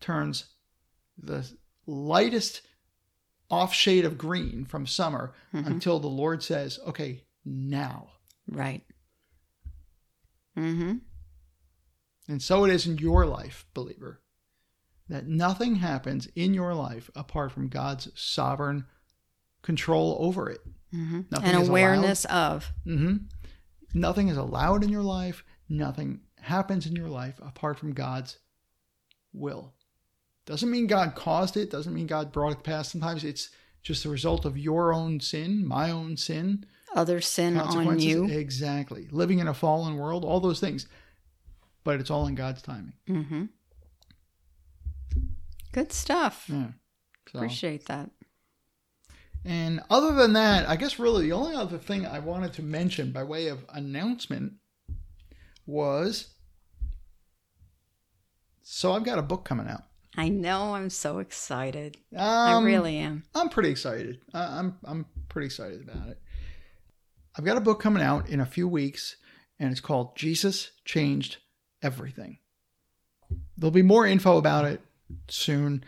turns 0.00 0.46
the 1.16 1.48
lightest 1.86 2.62
off 3.50 3.74
shade 3.74 4.04
of 4.04 4.18
green 4.18 4.64
from 4.64 4.86
summer 4.86 5.34
mm-hmm. 5.52 5.66
until 5.66 5.98
the 5.98 6.06
Lord 6.06 6.42
says, 6.42 6.78
okay, 6.86 7.24
now. 7.44 8.10
Right. 8.48 8.82
Mm-hmm. 10.56 10.98
And 12.28 12.42
so 12.42 12.64
it 12.64 12.72
is 12.72 12.86
in 12.86 12.98
your 12.98 13.26
life, 13.26 13.66
believer, 13.74 14.20
that 15.08 15.26
nothing 15.26 15.76
happens 15.76 16.28
in 16.36 16.54
your 16.54 16.74
life 16.74 17.10
apart 17.16 17.50
from 17.50 17.68
God's 17.68 18.08
sovereign 18.14 18.84
control 19.62 20.16
over 20.20 20.48
it. 20.48 20.60
Mm-hmm. 20.94 21.20
And 21.42 21.56
awareness 21.56 22.24
of. 22.26 22.72
Mm-hmm. 22.86 23.16
Nothing 23.94 24.28
is 24.28 24.36
allowed 24.36 24.84
in 24.84 24.90
your 24.90 25.02
life. 25.02 25.44
Nothing 25.68 26.20
happens 26.40 26.86
in 26.86 26.94
your 26.94 27.08
life 27.08 27.40
apart 27.42 27.78
from 27.78 27.92
God's 27.92 28.38
will. 29.32 29.74
Doesn't 30.46 30.70
mean 30.70 30.86
God 30.86 31.14
caused 31.14 31.56
it. 31.56 31.70
Doesn't 31.70 31.94
mean 31.94 32.06
God 32.06 32.32
brought 32.32 32.52
it 32.52 32.56
to 32.56 32.62
pass. 32.62 32.90
Sometimes 32.90 33.24
it's 33.24 33.50
just 33.82 34.02
the 34.02 34.08
result 34.08 34.44
of 34.44 34.58
your 34.58 34.92
own 34.92 35.20
sin, 35.20 35.66
my 35.66 35.90
own 35.90 36.16
sin, 36.16 36.66
other 36.94 37.20
sin 37.20 37.56
on 37.56 37.98
you. 37.98 38.26
Exactly. 38.26 39.08
Living 39.10 39.38
in 39.38 39.48
a 39.48 39.54
fallen 39.54 39.96
world, 39.96 40.24
all 40.24 40.40
those 40.40 40.60
things. 40.60 40.86
But 41.84 42.00
it's 42.00 42.10
all 42.10 42.26
in 42.26 42.34
God's 42.34 42.62
timing. 42.62 42.92
Mm-hmm. 43.08 43.44
Good 45.72 45.92
stuff. 45.92 46.46
Yeah. 46.48 46.68
So. 47.30 47.38
Appreciate 47.38 47.86
that. 47.86 48.10
And 49.44 49.80
other 49.88 50.14
than 50.14 50.34
that, 50.34 50.68
I 50.68 50.76
guess 50.76 50.98
really 50.98 51.26
the 51.26 51.32
only 51.32 51.54
other 51.54 51.78
thing 51.78 52.04
I 52.04 52.18
wanted 52.18 52.52
to 52.54 52.62
mention 52.62 53.12
by 53.12 53.22
way 53.22 53.48
of 53.48 53.64
announcement 53.72 54.54
was 55.64 56.34
so 58.62 58.92
I've 58.92 59.04
got 59.04 59.18
a 59.18 59.22
book 59.22 59.44
coming 59.44 59.68
out. 59.68 59.84
I 60.16 60.28
know. 60.28 60.74
I'm 60.74 60.90
so 60.90 61.18
excited. 61.18 61.96
Um, 62.14 62.20
I 62.20 62.62
really 62.62 62.98
am. 62.98 63.24
I'm 63.34 63.48
pretty 63.48 63.70
excited. 63.70 64.20
I'm 64.34 64.78
I'm 64.84 65.06
pretty 65.28 65.46
excited 65.46 65.82
about 65.82 66.08
it. 66.08 66.20
I've 67.36 67.44
got 67.44 67.56
a 67.56 67.60
book 67.60 67.80
coming 67.80 68.02
out 68.02 68.28
in 68.28 68.40
a 68.40 68.46
few 68.46 68.66
weeks, 68.66 69.16
and 69.58 69.70
it's 69.70 69.80
called 69.80 70.16
Jesus 70.16 70.72
Changed 70.84 71.38
Everything. 71.82 72.38
There'll 73.56 73.70
be 73.70 73.82
more 73.82 74.06
info 74.06 74.36
about 74.36 74.64
it 74.64 74.80
soon. 75.28 75.84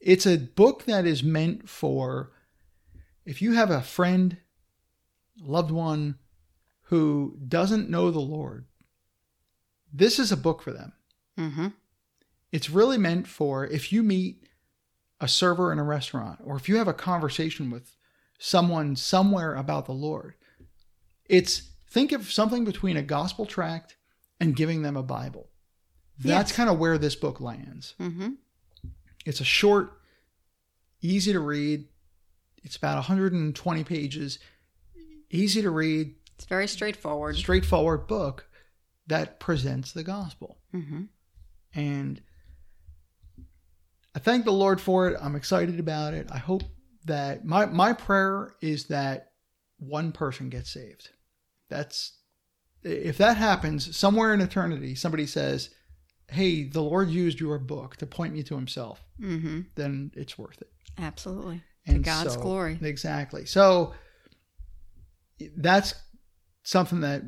It's 0.00 0.26
a 0.26 0.38
book 0.38 0.84
that 0.86 1.04
is 1.04 1.22
meant 1.22 1.68
for 1.68 2.32
if 3.26 3.42
you 3.42 3.52
have 3.52 3.70
a 3.70 3.82
friend, 3.82 4.38
loved 5.38 5.70
one 5.70 6.18
who 6.84 7.36
doesn't 7.46 7.90
know 7.90 8.10
the 8.10 8.18
Lord, 8.18 8.64
this 9.92 10.18
is 10.18 10.32
a 10.32 10.36
book 10.36 10.62
for 10.62 10.72
them. 10.72 10.92
Mm-hmm. 11.38 11.68
It's 12.52 12.70
really 12.70 12.98
meant 12.98 13.26
for 13.28 13.64
if 13.66 13.92
you 13.92 14.02
meet 14.02 14.44
a 15.20 15.28
server 15.28 15.72
in 15.72 15.78
a 15.78 15.84
restaurant 15.84 16.40
or 16.44 16.56
if 16.56 16.68
you 16.68 16.76
have 16.76 16.88
a 16.88 16.94
conversation 16.94 17.70
with 17.70 17.96
someone 18.38 18.96
somewhere 18.96 19.54
about 19.54 19.86
the 19.86 19.92
Lord. 19.92 20.34
It's 21.26 21.70
think 21.88 22.10
of 22.12 22.32
something 22.32 22.64
between 22.64 22.96
a 22.96 23.02
gospel 23.02 23.46
tract 23.46 23.96
and 24.40 24.56
giving 24.56 24.82
them 24.82 24.96
a 24.96 25.02
Bible. 25.02 25.50
That's 26.18 26.50
Yes. 26.50 26.56
kind 26.56 26.70
of 26.70 26.78
where 26.78 26.98
this 26.98 27.14
book 27.14 27.40
lands. 27.40 27.94
Mm-hmm. 28.00 28.30
It's 29.26 29.40
a 29.40 29.44
short, 29.44 30.00
easy 31.02 31.32
to 31.32 31.40
read. 31.40 31.86
It's 32.62 32.76
about 32.76 32.96
120 32.96 33.84
pages, 33.84 34.38
easy 35.30 35.62
to 35.62 35.70
read, 35.70 36.14
It's 36.36 36.44
very 36.46 36.66
straightforward. 36.66 37.36
straightforward 37.36 38.06
book 38.06 38.48
that 39.06 39.38
presents 39.40 39.92
the 39.92 40.02
gospel. 40.02 40.58
Mm-hmm. 40.74 41.04
And 41.74 42.20
I 44.14 44.18
thank 44.18 44.44
the 44.44 44.52
Lord 44.52 44.80
for 44.80 45.08
it. 45.08 45.16
I'm 45.20 45.36
excited 45.36 45.78
about 45.78 46.14
it. 46.14 46.28
I 46.30 46.38
hope 46.38 46.62
that 47.06 47.44
my 47.44 47.66
my 47.66 47.92
prayer 47.92 48.54
is 48.60 48.86
that 48.86 49.32
one 49.78 50.12
person 50.12 50.48
gets 50.50 50.72
saved. 50.72 51.10
That's 51.68 52.18
if 52.82 53.18
that 53.18 53.36
happens 53.36 53.96
somewhere 53.96 54.34
in 54.34 54.40
eternity, 54.40 54.94
somebody 54.94 55.26
says, 55.26 55.70
"Hey, 56.28 56.64
the 56.64 56.82
Lord 56.82 57.08
used 57.10 57.38
your 57.40 57.58
book 57.58 57.96
to 57.98 58.06
point 58.06 58.34
me 58.34 58.42
to 58.44 58.54
Himself," 58.56 59.00
Mm-hmm. 59.20 59.60
then 59.76 60.10
it's 60.16 60.36
worth 60.38 60.60
it. 60.60 60.70
Absolutely. 60.98 61.62
And 61.86 62.02
God's 62.04 62.34
so- 62.34 62.40
glory. 62.40 62.78
Exactly. 62.82 63.46
So 63.46 63.94
that's 65.56 65.94
something 66.62 67.00
that 67.00 67.22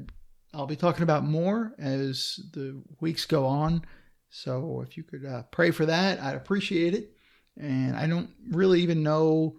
I'll 0.53 0.66
be 0.66 0.77
talking 0.77 1.03
about 1.03 1.25
more 1.25 1.75
as 1.79 2.38
the 2.53 2.83
weeks 3.01 3.25
go 3.25 3.47
on. 3.47 3.85
So 4.33 4.83
if 4.87 4.97
you 4.97 5.03
could 5.03 5.27
uh, 5.27 5.42
pray 5.51 5.71
for 5.71 5.87
that, 5.87 6.18
I'd 6.21 6.35
appreciate 6.35 6.95
it. 6.95 7.12
And 7.61 7.95
I 7.95 8.07
don't 8.07 8.31
really 8.51 8.81
even 8.81 9.03
know, 9.03 9.57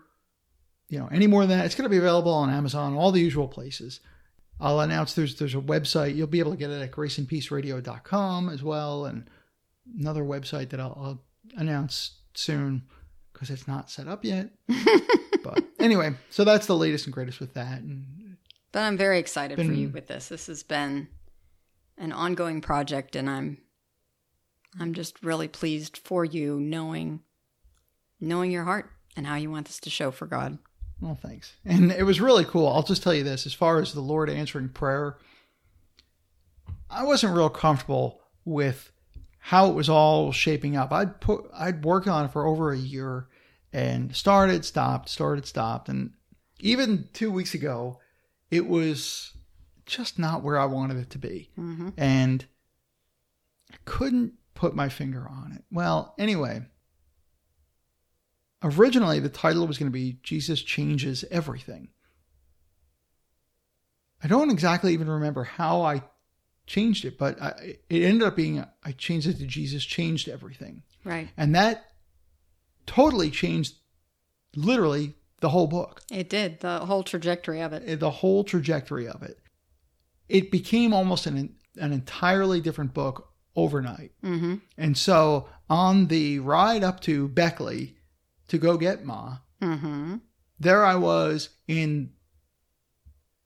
you 0.89 0.97
know, 0.97 1.07
any 1.11 1.27
more 1.27 1.45
than 1.45 1.59
that. 1.59 1.65
It's 1.65 1.75
going 1.75 1.83
to 1.83 1.89
be 1.89 1.99
available 1.99 2.33
on 2.33 2.49
Amazon, 2.49 2.95
all 2.95 3.11
the 3.11 3.21
usual 3.21 3.47
places. 3.47 3.99
I'll 4.59 4.79
announce 4.79 5.13
there's 5.13 5.35
there's 5.35 5.53
a 5.53 5.59
website. 5.59 6.15
You'll 6.15 6.27
be 6.27 6.39
able 6.39 6.51
to 6.51 6.57
get 6.57 6.71
it 6.71 6.81
at 6.81 6.91
graceandpeaceradio.com 6.91 8.49
as 8.49 8.63
well, 8.63 9.05
and 9.05 9.29
another 9.99 10.23
website 10.23 10.69
that 10.69 10.79
I'll, 10.79 10.97
I'll 10.99 11.23
announce 11.57 12.17
soon 12.33 12.83
because 13.31 13.49
it's 13.49 13.67
not 13.67 13.91
set 13.91 14.07
up 14.07 14.25
yet. 14.25 14.49
but 15.43 15.63
anyway, 15.79 16.15
so 16.29 16.43
that's 16.43 16.65
the 16.65 16.75
latest 16.75 17.05
and 17.05 17.13
greatest 17.13 17.39
with 17.39 17.53
that. 17.53 17.81
And 17.81 18.37
But 18.71 18.81
I'm 18.81 18.97
very 18.97 19.19
excited 19.19 19.57
for 19.57 19.73
you 19.73 19.89
with 19.89 20.07
this. 20.07 20.29
This 20.29 20.47
has 20.47 20.63
been 20.63 21.07
an 21.97 22.11
ongoing 22.11 22.61
project 22.61 23.15
and 23.15 23.29
I'm 23.29 23.57
I'm 24.79 24.93
just 24.93 25.23
really 25.23 25.47
pleased 25.47 25.97
for 25.97 26.25
you 26.25 26.59
knowing 26.59 27.21
knowing 28.19 28.51
your 28.51 28.63
heart 28.63 28.89
and 29.15 29.27
how 29.27 29.35
you 29.35 29.51
want 29.51 29.67
this 29.67 29.79
to 29.81 29.89
show 29.89 30.09
for 30.09 30.25
God. 30.25 30.57
well, 31.01 31.17
thanks. 31.21 31.53
And 31.65 31.91
it 31.91 32.03
was 32.03 32.21
really 32.21 32.45
cool. 32.45 32.67
I'll 32.67 32.83
just 32.83 33.03
tell 33.03 33.13
you 33.13 33.23
this: 33.23 33.45
as 33.45 33.53
far 33.53 33.79
as 33.81 33.93
the 33.93 34.01
Lord 34.01 34.29
answering 34.29 34.69
prayer, 34.69 35.17
I 36.89 37.03
wasn't 37.03 37.35
real 37.35 37.49
comfortable 37.49 38.21
with 38.45 38.91
how 39.39 39.69
it 39.69 39.73
was 39.73 39.89
all 39.89 40.31
shaping 40.31 40.75
up. 40.77 40.91
I'd 40.91 41.19
put 41.19 41.45
I'd 41.53 41.83
worked 41.83 42.07
on 42.07 42.25
it 42.25 42.31
for 42.31 42.45
over 42.45 42.71
a 42.71 42.77
year 42.77 43.27
and 43.71 44.15
started, 44.15 44.63
stopped, 44.63 45.09
started, 45.09 45.45
stopped, 45.45 45.89
and 45.89 46.11
even 46.59 47.09
two 47.11 47.31
weeks 47.31 47.53
ago, 47.53 47.99
it 48.49 48.67
was 48.67 49.33
just 49.85 50.17
not 50.17 50.43
where 50.43 50.57
I 50.57 50.65
wanted 50.65 50.97
it 50.97 51.09
to 51.11 51.17
be. 51.17 51.49
Mm-hmm. 51.59 51.89
and 51.97 52.45
I 53.71 53.75
couldn't 53.85 54.33
put 54.53 54.75
my 54.75 54.89
finger 54.89 55.27
on 55.29 55.53
it. 55.53 55.63
Well, 55.71 56.13
anyway, 56.17 56.61
originally 58.63 59.19
the 59.19 59.29
title 59.29 59.67
was 59.67 59.77
going 59.77 59.91
to 59.91 59.93
be 59.93 60.19
Jesus 60.23 60.61
Changes 60.61 61.25
Everything. 61.31 61.89
I 64.23 64.27
don't 64.27 64.51
exactly 64.51 64.93
even 64.93 65.09
remember 65.09 65.43
how 65.43 65.81
I 65.81 66.03
changed 66.65 67.03
it, 67.03 67.17
but 67.17 67.41
I, 67.41 67.77
it 67.89 68.03
ended 68.03 68.23
up 68.27 68.35
being 68.35 68.65
I 68.83 68.91
changed 68.93 69.27
it 69.27 69.37
to 69.39 69.45
Jesus 69.45 69.83
Changed 69.83 70.29
Everything. 70.29 70.83
Right. 71.03 71.27
And 71.35 71.55
that 71.55 71.85
totally 72.85 73.31
changed 73.31 73.75
literally 74.55 75.15
the 75.41 75.49
whole 75.49 75.67
book 75.67 76.01
It 76.09 76.29
did. 76.29 76.61
The 76.61 76.79
whole 76.79 77.03
trajectory 77.03 77.61
of 77.61 77.73
it. 77.73 77.99
the 77.99 78.11
whole 78.11 78.45
trajectory 78.45 79.07
of 79.07 79.23
it. 79.23 79.39
It 80.29 80.51
became 80.51 80.93
almost 80.93 81.25
an 81.25 81.55
an 81.77 81.91
entirely 81.91 82.61
different 82.61 82.93
book 82.93 83.32
overnight. 83.55 84.11
Mm-hmm. 84.23 84.55
And 84.77 84.97
so 84.97 85.47
on 85.69 86.07
the 86.07 86.39
ride 86.39 86.83
up 86.83 86.99
to 87.01 87.27
Beckley 87.27 87.95
to 88.47 88.57
go 88.57 88.77
get 88.77 89.05
Ma, 89.05 89.37
Mm-hmm. 89.61 90.15
there 90.59 90.83
I 90.85 90.95
was 90.95 91.49
in 91.67 92.11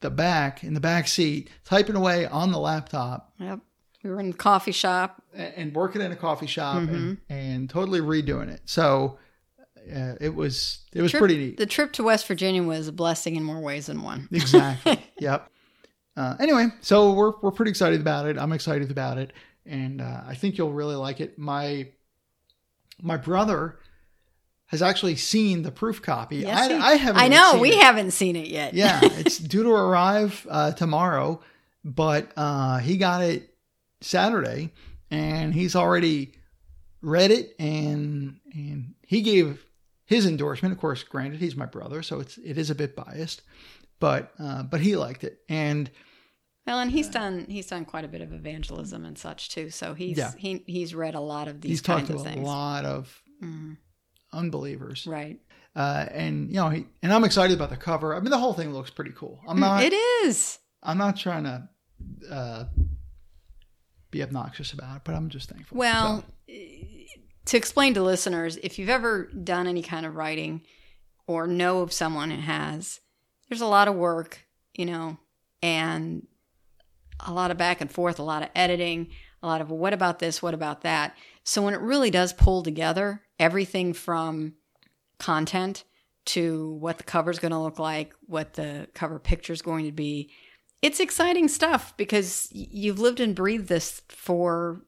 the 0.02 0.10
back, 0.10 0.64
in 0.64 0.74
the 0.74 0.80
back 0.80 1.08
seat, 1.08 1.50
typing 1.64 1.96
away 1.96 2.26
on 2.26 2.52
the 2.52 2.60
laptop 2.60 3.34
Yep. 3.40 3.60
We 4.04 4.12
were 4.12 4.20
in 4.20 4.32
the 4.32 4.38
coffee 4.38 4.72
shop. 4.72 5.22
and 5.34 5.74
working 5.76 6.02
in 6.02 6.12
a 6.12 6.16
coffee 6.16 6.48
shop 6.48 6.78
Mm-hmm. 6.78 6.96
and, 6.96 7.18
and 7.30 7.70
totally 7.70 8.00
redoing 8.00 8.50
it. 8.50 8.62
So 8.66 9.18
uh, 9.94 10.14
it 10.22 10.34
was 10.34 10.80
it 10.94 11.02
was 11.02 11.12
Trip- 11.12 11.20
pretty 11.22 11.38
neat. 11.38 11.58
The 11.58 11.66
trip 11.66 11.94
to 11.94 12.04
West 12.04 12.28
Virginia 12.28 12.64
was 12.64 12.88
a 12.88 12.92
blessing 12.92 13.36
in 13.36 13.44
more 13.44 13.60
ways 13.60 13.86
than 13.88 14.02
one. 14.04 14.28
Exactly. 14.32 15.04
yep. 15.20 15.50
Uh, 16.16 16.36
anyway, 16.40 16.68
so 16.82 17.14
we're 17.14 17.34
we're 17.42 17.52
pretty 17.52 17.70
excited 17.70 18.00
about 18.02 18.26
it. 18.28 18.38
I'm 18.38 18.52
excited 18.54 18.90
about 18.92 19.18
it, 19.18 19.34
and 19.68 20.02
uh, 20.02 20.22
I 20.28 20.36
think 20.36 20.58
you'll 20.58 20.74
really 20.74 20.96
like 20.96 21.20
it. 21.20 21.38
My 21.38 21.88
my 23.02 23.18
brother 23.18 23.78
has 24.68 24.82
actually 24.82 25.16
seen 25.16 25.62
the 25.62 25.72
proof 25.72 26.02
copy. 26.02 26.38
Yes, 26.38 26.72
I, 26.72 26.92
I 26.92 26.96
haven't. 26.96 27.22
I 27.22 27.28
know 27.28 27.60
we 27.60 27.72
it. 27.72 27.82
haven't 27.82 28.12
seen 28.12 28.36
it 28.36 28.48
yet. 28.48 28.74
yeah, 28.74 29.00
it's 29.04 29.38
due 29.38 29.64
to 29.64 29.72
arrive 29.72 30.46
uh, 30.50 30.72
tomorrow, 30.72 31.42
but 31.84 32.32
uh, 32.36 32.80
he 32.80 32.98
got 32.98 33.22
it 33.24 33.54
Saturday, 34.02 34.72
and 35.10 35.54
he's 35.54 35.76
already 35.76 36.34
read 37.02 37.32
it, 37.32 37.56
and 37.60 38.40
and 38.54 38.94
he 39.02 39.22
gave 39.22 39.66
his 40.06 40.26
endorsement. 40.26 40.74
Of 40.74 40.80
course, 40.80 41.04
granted, 41.04 41.40
he's 41.40 41.56
my 41.56 41.66
brother, 41.66 42.04
so 42.04 42.20
it's 42.20 42.38
it 42.38 42.58
is 42.58 42.70
a 42.70 42.76
bit 42.76 42.96
biased, 42.96 43.42
but 44.00 44.32
uh, 44.40 44.64
but 44.64 44.82
he 44.82 44.96
liked 44.96 45.24
it, 45.24 45.40
and 45.48 45.90
Well, 46.68 46.80
and 46.80 46.92
he's 46.92 47.08
done 47.10 47.46
he's 47.50 47.68
done 47.68 47.86
quite 47.86 48.04
a 48.06 48.08
bit 48.10 48.20
of 48.22 48.34
evangelism 48.34 49.06
and 49.06 49.18
such 49.18 49.50
too. 49.50 49.70
So 49.70 49.94
he's 49.94 50.18
Yeah. 50.18 50.34
he 50.38 50.64
he's 50.68 50.94
read 50.94 51.16
a 51.16 51.20
lot 51.22 51.48
of 51.48 51.62
these 51.62 51.70
he's 51.72 51.82
talked 51.82 52.08
kinds 52.08 52.10
to 52.10 52.16
of 52.16 52.22
a 52.22 52.24
things. 52.36 52.46
lot 52.46 52.84
of 52.86 53.22
Mhm. 53.42 53.78
unbelievers, 54.34 55.08
Right. 55.08 55.40
uh, 55.76 56.06
and 56.12 56.50
you 56.50 56.56
know, 56.56 56.70
he, 56.70 56.86
and 57.02 57.14
I'm 57.14 57.24
excited 57.24 57.56
about 57.56 57.70
the 57.70 57.78
cover. 57.78 58.16
I 58.16 58.20
mean, 58.20 58.32
the 58.32 58.38
whole 58.38 58.54
thing 58.54 58.74
looks 58.74 58.90
pretty 58.90 59.12
cool. 59.16 59.40
I'm 59.48 59.60
not. 59.60 59.84
it 59.84 59.94
is. 59.94 60.60
I'm 60.84 60.98
not 60.98 61.16
trying 61.18 61.44
to 61.46 61.70
uh, 62.30 62.66
be 64.12 64.22
obnoxious 64.22 64.74
about 64.74 64.98
it, 64.98 65.02
but 65.06 65.16
I'm 65.16 65.30
just 65.30 65.50
thankful. 65.50 65.78
Well, 65.78 66.24
So, 66.48 66.54
to 67.46 67.58
explain 67.58 67.94
to 67.94 68.04
listeners, 68.04 68.58
if 68.58 68.78
you've 68.78 68.90
ever 68.90 69.26
done 69.28 69.68
any 69.68 69.82
kind 69.82 70.06
of 70.06 70.16
writing 70.16 70.62
or 71.28 71.48
know 71.48 71.80
of 71.82 71.92
someone 71.94 72.30
who 72.32 72.42
has, 72.42 73.00
there's 73.50 73.62
a 73.62 73.66
lot 73.68 73.88
of 73.88 73.96
work, 73.96 74.46
you 74.74 74.86
know, 74.86 75.18
and 75.62 76.28
a 77.26 77.34
lot 77.34 77.52
of 77.52 77.58
back 77.58 77.82
and 77.82 77.92
forth, 77.92 78.20
a 78.20 78.24
lot 78.24 78.44
of 78.44 78.50
editing, 78.56 79.10
a 79.42 79.48
lot 79.48 79.62
of 79.62 79.70
what 79.70 79.94
about 79.94 80.20
this, 80.20 80.42
what 80.42 80.54
about 80.54 80.82
that. 80.82 81.16
So 81.44 81.62
when 81.62 81.74
it 81.74 81.80
really 81.82 82.10
does 82.12 82.34
pull 82.34 82.64
together 82.64 83.22
everything 83.40 83.94
from 83.94 84.54
content 85.20 85.84
to 86.26 86.74
what 86.80 86.98
the 86.98 87.04
cover's 87.04 87.40
going 87.40 87.52
to 87.52 87.60
look 87.60 87.80
like, 87.80 88.14
what 88.26 88.54
the 88.54 88.88
cover 88.94 89.18
picture 89.20 89.54
is 89.54 89.62
going 89.62 89.86
to 89.86 89.92
be, 89.92 90.30
it's 90.82 91.00
exciting 91.00 91.48
stuff 91.48 91.96
because 91.98 92.50
you've 92.52 93.00
lived 93.00 93.20
and 93.20 93.36
breathed 93.36 93.68
this 93.68 94.02
for 94.10 94.82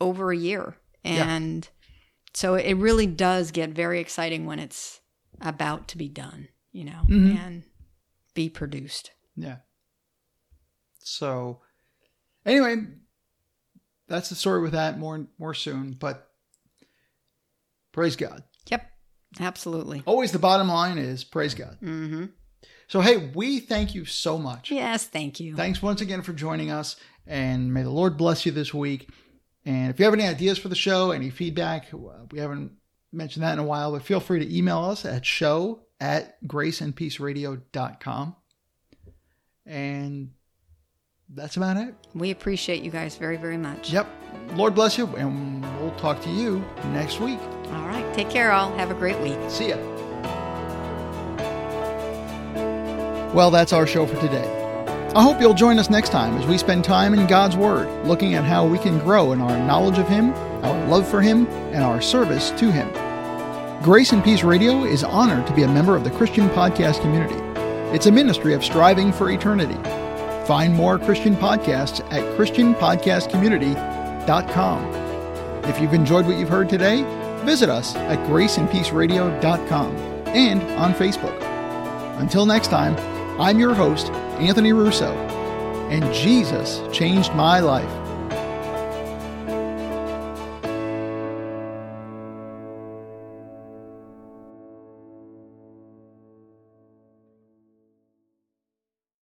over 0.00 0.30
a 0.30 0.36
year. 0.36 0.76
Yeah. 1.02 1.28
And 1.28 1.68
so 2.34 2.54
it 2.54 2.74
really 2.74 3.06
does 3.06 3.50
get 3.50 3.70
very 3.70 3.98
exciting 4.00 4.44
when 4.46 4.58
it's 4.58 5.00
about 5.40 5.88
to 5.88 5.98
be 5.98 6.08
done, 6.08 6.48
you 6.72 6.84
know, 6.84 7.02
Mhm. 7.08 7.36
and 7.38 7.62
be 8.34 8.48
produced. 8.48 9.10
yeah. 9.36 9.56
So, 11.08 11.60
anyway, 12.44 12.76
that's 14.08 14.28
the 14.28 14.34
story 14.34 14.60
with 14.62 14.72
that. 14.72 14.98
More 14.98 15.26
more 15.38 15.54
soon, 15.54 15.92
but 15.92 16.30
praise 17.92 18.16
God. 18.16 18.42
Yep. 18.68 18.90
Absolutely. 19.40 20.02
Always 20.06 20.32
the 20.32 20.38
bottom 20.38 20.68
line 20.68 20.98
is 20.98 21.24
praise 21.24 21.54
God. 21.54 21.78
Mm-hmm. 21.82 22.26
So, 22.88 23.00
hey, 23.00 23.30
we 23.34 23.60
thank 23.60 23.94
you 23.94 24.04
so 24.06 24.38
much. 24.38 24.70
Yes, 24.70 25.06
thank 25.06 25.40
you. 25.40 25.54
Thanks 25.54 25.82
once 25.82 26.00
again 26.00 26.22
for 26.22 26.32
joining 26.32 26.70
us, 26.70 26.96
and 27.26 27.72
may 27.72 27.82
the 27.82 27.90
Lord 27.90 28.16
bless 28.16 28.46
you 28.46 28.52
this 28.52 28.72
week. 28.72 29.10
And 29.66 29.90
if 29.90 29.98
you 29.98 30.06
have 30.06 30.14
any 30.14 30.26
ideas 30.26 30.58
for 30.58 30.68
the 30.68 30.74
show, 30.74 31.10
any 31.10 31.28
feedback, 31.28 31.88
we 32.32 32.38
haven't 32.38 32.72
mentioned 33.12 33.42
that 33.42 33.52
in 33.52 33.58
a 33.58 33.64
while, 33.64 33.92
but 33.92 34.02
feel 34.02 34.20
free 34.20 34.38
to 34.38 34.56
email 34.56 34.78
us 34.78 35.04
at 35.04 35.26
show 35.26 35.80
at 36.00 36.42
graceandpeaceradio.com. 36.46 38.36
And 39.66 40.30
that's 41.34 41.56
about 41.56 41.76
it. 41.76 41.94
We 42.14 42.30
appreciate 42.30 42.82
you 42.82 42.90
guys 42.90 43.16
very, 43.16 43.36
very 43.36 43.56
much. 43.56 43.90
Yep. 43.92 44.06
Lord 44.54 44.74
bless 44.74 44.96
you, 44.96 45.06
and 45.16 45.62
we'll 45.80 45.94
talk 45.96 46.20
to 46.22 46.30
you 46.30 46.64
next 46.92 47.20
week. 47.20 47.38
All 47.72 47.86
right. 47.86 48.06
Take 48.14 48.30
care, 48.30 48.52
all. 48.52 48.72
Have 48.76 48.90
a 48.90 48.94
great 48.94 49.18
week. 49.20 49.38
See 49.48 49.68
ya. 49.68 49.76
Well, 53.34 53.50
that's 53.50 53.72
our 53.72 53.86
show 53.86 54.06
for 54.06 54.18
today. 54.20 54.54
I 55.14 55.22
hope 55.22 55.40
you'll 55.40 55.54
join 55.54 55.78
us 55.78 55.90
next 55.90 56.10
time 56.10 56.36
as 56.38 56.46
we 56.46 56.58
spend 56.58 56.84
time 56.84 57.14
in 57.14 57.26
God's 57.26 57.56
Word, 57.56 58.06
looking 58.06 58.34
at 58.34 58.44
how 58.44 58.66
we 58.66 58.78
can 58.78 58.98
grow 58.98 59.32
in 59.32 59.40
our 59.40 59.56
knowledge 59.66 59.98
of 59.98 60.08
Him, 60.08 60.32
our 60.64 60.88
love 60.88 61.08
for 61.08 61.20
Him, 61.20 61.46
and 61.72 61.82
our 61.82 62.00
service 62.00 62.50
to 62.52 62.70
Him. 62.70 62.90
Grace 63.82 64.12
and 64.12 64.24
Peace 64.24 64.42
Radio 64.42 64.84
is 64.84 65.04
honored 65.04 65.46
to 65.46 65.54
be 65.54 65.62
a 65.62 65.68
member 65.68 65.94
of 65.94 66.04
the 66.04 66.10
Christian 66.10 66.48
podcast 66.50 67.00
community. 67.00 67.36
It's 67.94 68.06
a 68.06 68.12
ministry 68.12 68.54
of 68.54 68.64
striving 68.64 69.12
for 69.12 69.30
eternity. 69.30 69.78
Find 70.48 70.72
more 70.72 70.98
Christian 70.98 71.36
podcasts 71.36 72.00
at 72.10 72.22
ChristianPodcastCommunity.com. 72.38 74.94
If 75.64 75.78
you've 75.78 75.92
enjoyed 75.92 76.24
what 76.24 76.38
you've 76.38 76.48
heard 76.48 76.70
today, 76.70 77.02
visit 77.44 77.68
us 77.68 77.94
at 77.94 78.18
GraceandPeaceRadio.com 78.30 79.96
and 80.28 80.62
on 80.78 80.94
Facebook. 80.94 81.38
Until 82.18 82.46
next 82.46 82.68
time, 82.68 82.96
I'm 83.38 83.58
your 83.58 83.74
host, 83.74 84.10
Anthony 84.40 84.72
Russo, 84.72 85.12
and 85.90 86.10
Jesus 86.14 86.80
changed 86.96 87.34
my 87.34 87.60
life. 87.60 88.07